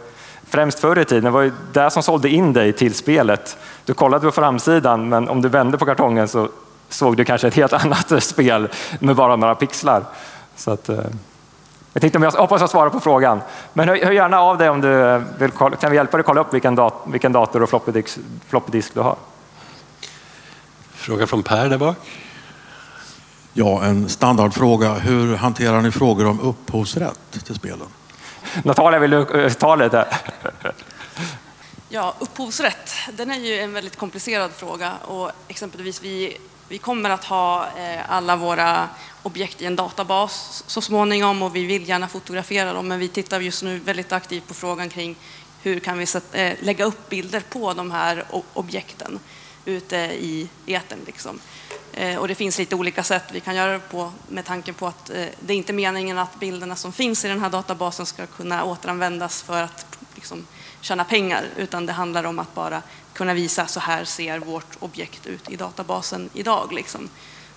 främst 0.48 0.80
förr 0.80 1.00
i 1.00 1.06
tiden, 1.06 1.24
det 1.24 1.30
var 1.30 1.42
ju 1.42 1.52
det 1.74 1.90
som 1.90 2.04
sålde 2.04 2.30
in 2.30 2.54
dig 2.54 2.74
till 2.74 2.94
spelet. 2.94 3.58
Du 3.86 3.94
kollade 3.94 4.26
på 4.26 4.32
framsidan, 4.32 5.10
men 5.10 5.30
om 5.30 5.42
du 5.42 5.50
vände 5.50 5.78
på 5.78 5.86
kartongen 5.86 6.28
så 6.28 6.50
såg 6.94 7.18
du 7.18 7.26
kanske 7.26 7.48
ett 7.48 7.56
helt 7.56 7.74
annat 7.86 8.24
spel 8.24 8.70
med 9.00 9.16
bara 9.16 9.36
några 9.36 9.56
pixlar. 9.56 10.04
Så 10.56 10.72
att, 10.72 10.90
eh, 10.90 11.00
jag, 11.94 12.02
tänkte, 12.02 12.20
jag 12.20 12.32
hoppas 12.32 12.62
jag 12.62 12.70
svarar 12.70 12.90
på 12.90 13.00
frågan. 13.00 13.42
Men 13.74 13.90
hör, 13.90 13.98
hör 14.04 14.12
gärna 14.12 14.40
av 14.40 14.58
dig 14.58 14.70
om 14.70 14.82
du 14.82 15.22
vill, 15.38 15.52
kan 15.52 15.92
vi 15.92 15.96
hjälpa 15.96 16.18
dig 16.18 16.20
att 16.20 16.26
kolla 16.26 16.42
upp 16.42 16.54
vilken, 16.54 16.76
dat, 16.76 16.94
vilken 17.06 17.32
dator 17.32 17.64
och 17.64 17.70
floppy 17.70 17.92
disk, 17.92 18.18
floppy 18.48 18.82
du 18.94 19.00
har. 19.00 19.16
Fråga 20.94 21.28
från 21.28 21.44
Per 21.44 21.70
där 21.70 21.78
bak. 21.78 21.98
Ja, 23.54 23.84
en 23.84 24.10
standardfråga. 24.10 24.94
Hur 24.94 25.36
hanterar 25.36 25.82
ni 25.82 25.92
frågor 25.92 26.28
om 26.28 26.40
upphovsrätt 26.40 27.46
till 27.46 27.56
spelen? 27.56 27.88
Natalia, 28.64 29.00
vill 29.00 29.12
du 29.12 29.44
eh, 29.44 29.54
ta 29.54 29.76
lite? 29.76 30.08
Ja, 31.90 32.14
upphovsrätt, 32.20 32.92
den 33.14 33.32
är 33.32 33.36
ju 33.36 33.60
en 33.60 33.74
väldigt 33.74 33.96
komplicerad 33.96 34.52
fråga 34.52 34.92
och 35.06 35.32
exempelvis 35.48 36.04
vi, 36.04 36.38
vi 36.72 36.78
kommer 36.78 37.10
att 37.10 37.26
ha 37.26 37.68
eh, 37.78 38.12
alla 38.12 38.36
våra 38.36 38.90
objekt 39.24 39.62
i 39.62 39.66
en 39.66 39.76
databas 39.76 40.64
så 40.68 40.82
småningom 40.82 41.42
och 41.42 41.56
vi 41.56 41.66
vill 41.66 41.90
gärna 41.90 42.08
fotografera 42.08 42.74
dem 42.74 42.88
men 42.88 43.00
vi 43.00 43.08
tittar 43.08 43.40
just 43.40 43.64
nu 43.64 43.80
väldigt 43.80 44.12
aktivt 44.12 44.48
på 44.48 44.54
frågan 44.54 44.90
kring 44.90 45.16
hur 45.62 45.80
kan 45.80 45.98
vi 45.98 46.06
eh, 46.34 46.54
lägga 46.60 46.86
upp 46.86 47.10
bilder 47.10 47.44
på 47.50 47.74
de 47.74 47.92
här 47.92 48.26
objekten 48.54 49.20
ute 49.66 49.98
i 49.98 50.50
etern. 50.66 51.00
Liksom. 51.06 51.40
Eh, 51.94 52.18
och 52.18 52.28
det 52.28 52.36
finns 52.36 52.58
lite 52.58 52.76
olika 52.76 53.04
sätt 53.04 53.24
vi 53.32 53.40
kan 53.40 53.56
göra 53.56 53.72
det 53.72 53.80
på 53.80 54.12
med 54.28 54.46
tanke 54.46 54.74
på 54.74 54.88
att 54.88 55.06
det 55.40 55.54
är 55.54 55.58
inte 55.58 55.74
meningen 55.74 56.18
att 56.18 56.40
bilderna 56.40 56.76
som 56.76 56.94
finns 56.94 57.26
i 57.26 57.28
den 57.28 57.40
här 57.40 57.50
databasen 57.50 58.06
ska 58.06 58.26
kunna 58.26 58.64
återanvändas 58.64 59.42
för 59.42 59.64
att 59.64 59.98
liksom, 60.16 60.48
tjäna 60.82 61.04
pengar 61.04 61.46
utan 61.58 61.86
det 61.86 61.94
handlar 61.94 62.24
om 62.24 62.40
att 62.40 62.56
bara 62.56 62.82
kunna 63.22 63.34
visa 63.34 63.68
så 63.68 63.80
här 63.80 64.06
ser 64.06 64.40
vårt 64.40 64.76
objekt 64.80 65.28
ut 65.28 65.50
i 65.50 65.56
databasen 65.56 66.30
idag. 66.34 66.74
Liksom. 66.74 67.10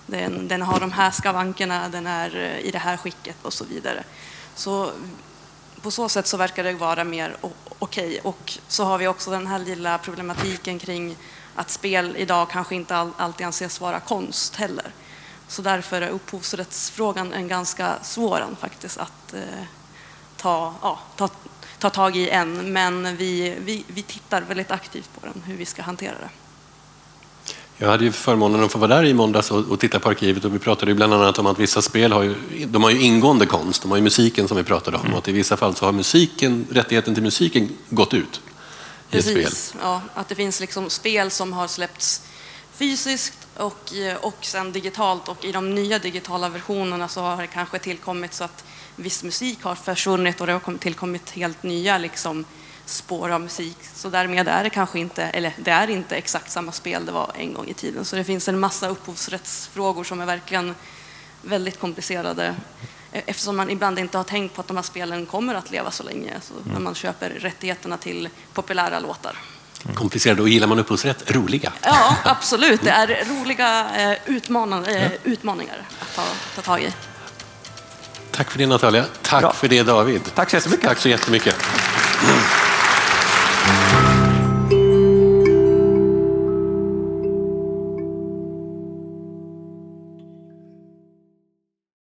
Den, 0.05 0.47
den 0.47 0.61
har 0.61 0.79
de 0.79 0.91
här 0.91 1.11
skavankerna, 1.11 1.89
den 1.89 2.07
är 2.07 2.35
eh, 2.35 2.59
i 2.59 2.71
det 2.71 2.79
här 2.79 2.97
skicket 2.97 3.35
och 3.41 3.53
så 3.53 3.65
vidare. 3.65 4.03
Så 4.55 4.91
på 5.81 5.91
så 5.91 6.09
sätt 6.09 6.27
så 6.27 6.37
verkar 6.37 6.63
det 6.63 6.73
vara 6.73 7.03
mer 7.03 7.37
okej. 7.79 8.07
Okay. 8.07 8.19
Och 8.23 8.57
så 8.67 8.83
har 8.83 8.97
vi 8.97 9.07
också 9.07 9.31
den 9.31 9.47
här 9.47 9.59
lilla 9.59 9.97
problematiken 9.97 10.79
kring 10.79 11.17
att 11.55 11.69
spel 11.69 12.15
idag 12.17 12.49
kanske 12.49 12.75
inte 12.75 13.11
alltid 13.17 13.45
anses 13.45 13.81
vara 13.81 13.99
konst 13.99 14.55
heller. 14.55 14.91
Så 15.47 15.61
därför 15.61 16.01
är 16.01 16.09
upphovsrättsfrågan 16.09 17.33
en 17.33 17.47
ganska 17.47 17.95
svår 18.03 18.45
faktiskt 18.59 18.97
att 18.97 19.33
eh, 19.33 19.63
ta, 20.37 20.73
ja, 20.81 20.99
ta, 21.15 21.29
ta 21.79 21.89
tag 21.89 22.17
i 22.17 22.29
än, 22.29 22.73
men 22.73 23.17
vi, 23.17 23.55
vi, 23.65 23.83
vi 23.87 24.01
tittar 24.01 24.41
väldigt 24.41 24.71
aktivt 24.71 25.09
på 25.19 25.27
den, 25.27 25.43
hur 25.45 25.57
vi 25.57 25.65
ska 25.65 25.81
hantera 25.81 26.13
det. 26.13 26.29
Jag 27.77 27.87
hade 27.87 28.05
ju 28.05 28.11
förmånen 28.11 28.63
att 28.63 28.71
få 28.71 28.79
vara 28.79 28.95
där 28.95 29.05
i 29.05 29.13
måndags 29.13 29.51
och, 29.51 29.79
titta 29.79 29.99
på 29.99 30.09
arkivet 30.09 30.45
och 30.45 30.55
vi 30.55 30.59
pratade 30.59 30.91
ju 30.91 30.95
bland 30.95 31.13
annat 31.13 31.39
om 31.39 31.45
att 31.45 31.59
vissa 31.59 31.81
spel 31.81 32.11
har 32.11 32.23
ju, 32.23 32.35
de 32.65 32.83
har 32.83 32.89
ju 32.89 33.01
ingående 33.01 33.45
konst, 33.45 33.81
de 33.81 33.91
har 33.91 33.97
ju 33.97 34.03
musiken 34.03 34.47
som 34.47 34.57
vi 34.57 34.63
pratade 34.63 34.97
om 34.97 35.01
mm. 35.01 35.13
och 35.13 35.19
att 35.19 35.27
i 35.27 35.31
vissa 35.31 35.57
fall 35.57 35.75
så 35.75 35.85
har 35.85 35.91
musiken, 35.91 36.67
rättigheten 36.71 37.13
till 37.13 37.23
musiken 37.23 37.69
gått 37.89 38.13
ut 38.13 38.41
i 39.09 39.11
Precis, 39.11 39.37
ett 39.37 39.53
spel. 39.53 39.81
Ja, 39.83 40.01
att 40.13 40.27
det 40.29 40.35
finns 40.35 40.59
liksom 40.59 40.89
spel 40.89 41.31
som 41.31 41.53
har 41.53 41.67
släppts 41.67 42.21
fysiskt 42.73 43.44
och, 43.57 43.93
och 44.21 44.37
sen 44.41 44.71
digitalt 44.71 45.27
och 45.27 45.45
i 45.45 45.51
de 45.51 45.75
nya 45.75 45.99
digitala 45.99 46.49
versionerna 46.49 47.07
så 47.07 47.21
har 47.21 47.41
det 47.41 47.47
kanske 47.47 47.79
tillkommit 47.79 48.33
så 48.33 48.43
att 48.43 48.65
viss 48.95 49.23
musik 49.23 49.63
har 49.63 49.75
försvunnit 49.75 50.41
och 50.41 50.47
det 50.47 50.53
har 50.53 50.77
tillkommit 50.77 51.29
helt 51.29 51.63
nya 51.63 51.97
liksom, 51.97 52.45
spår 52.85 53.29
av 53.29 53.41
musik. 53.41 53.77
Så 53.93 54.09
därmed 54.09 54.47
är 54.47 54.63
det 54.63 54.69
kanske 54.69 54.99
inte, 54.99 55.23
eller 55.23 55.53
det 55.57 55.71
är 55.71 55.89
inte 55.89 56.15
exakt 56.15 56.51
samma 56.51 56.71
spel 56.71 57.05
det 57.05 57.11
var 57.11 57.31
en 57.35 57.53
gång 57.53 57.67
i 57.67 57.73
tiden. 57.73 58.05
Så 58.05 58.15
det 58.15 58.23
finns 58.23 58.47
en 58.47 58.59
massa 58.59 58.89
upphovsrättsfrågor 58.89 60.03
som 60.03 60.21
är 60.21 60.25
verkligen 60.25 60.75
väldigt 61.41 61.79
komplicerade 61.79 62.55
eftersom 63.11 63.57
man 63.57 63.69
ibland 63.69 63.99
inte 63.99 64.17
har 64.17 64.23
tänkt 64.23 64.55
på 64.55 64.61
att 64.61 64.67
de 64.67 64.77
här 64.77 64.83
spelen 64.83 65.25
kommer 65.25 65.55
att 65.55 65.71
leva 65.71 65.91
så 65.91 66.03
länge 66.03 66.41
så 66.41 66.53
när 66.63 66.71
mm. 66.71 66.83
man 66.83 66.95
köper 66.95 67.29
rättigheterna 67.29 67.97
till 67.97 68.29
populära 68.53 68.99
låtar. 68.99 69.37
Komplicerade 69.93 70.41
och 70.41 70.49
gillar 70.49 70.67
man 70.67 70.79
upphovsrätt, 70.79 71.31
roliga. 71.31 71.73
Ja, 71.81 72.15
absolut. 72.23 72.81
Det 72.83 72.89
är 72.89 73.25
roliga 73.25 73.85
eh, 73.97 74.17
utmaningar, 74.25 74.89
eh, 74.89 75.11
utmaningar 75.23 75.75
att 75.99 76.15
ta, 76.15 76.23
ta 76.55 76.61
tag 76.61 76.81
i. 76.81 76.93
Tack 78.31 78.51
för 78.51 78.57
det 78.57 78.67
Natalia. 78.67 79.05
Tack 79.21 79.41
Bra. 79.41 79.53
för 79.53 79.67
det 79.67 79.83
David. 79.83 80.21
Tack 80.35 80.49
så 80.49 80.55
jättemycket. 80.55 80.87
Tack 80.87 80.99
så 80.99 81.09
jättemycket. 81.09 81.55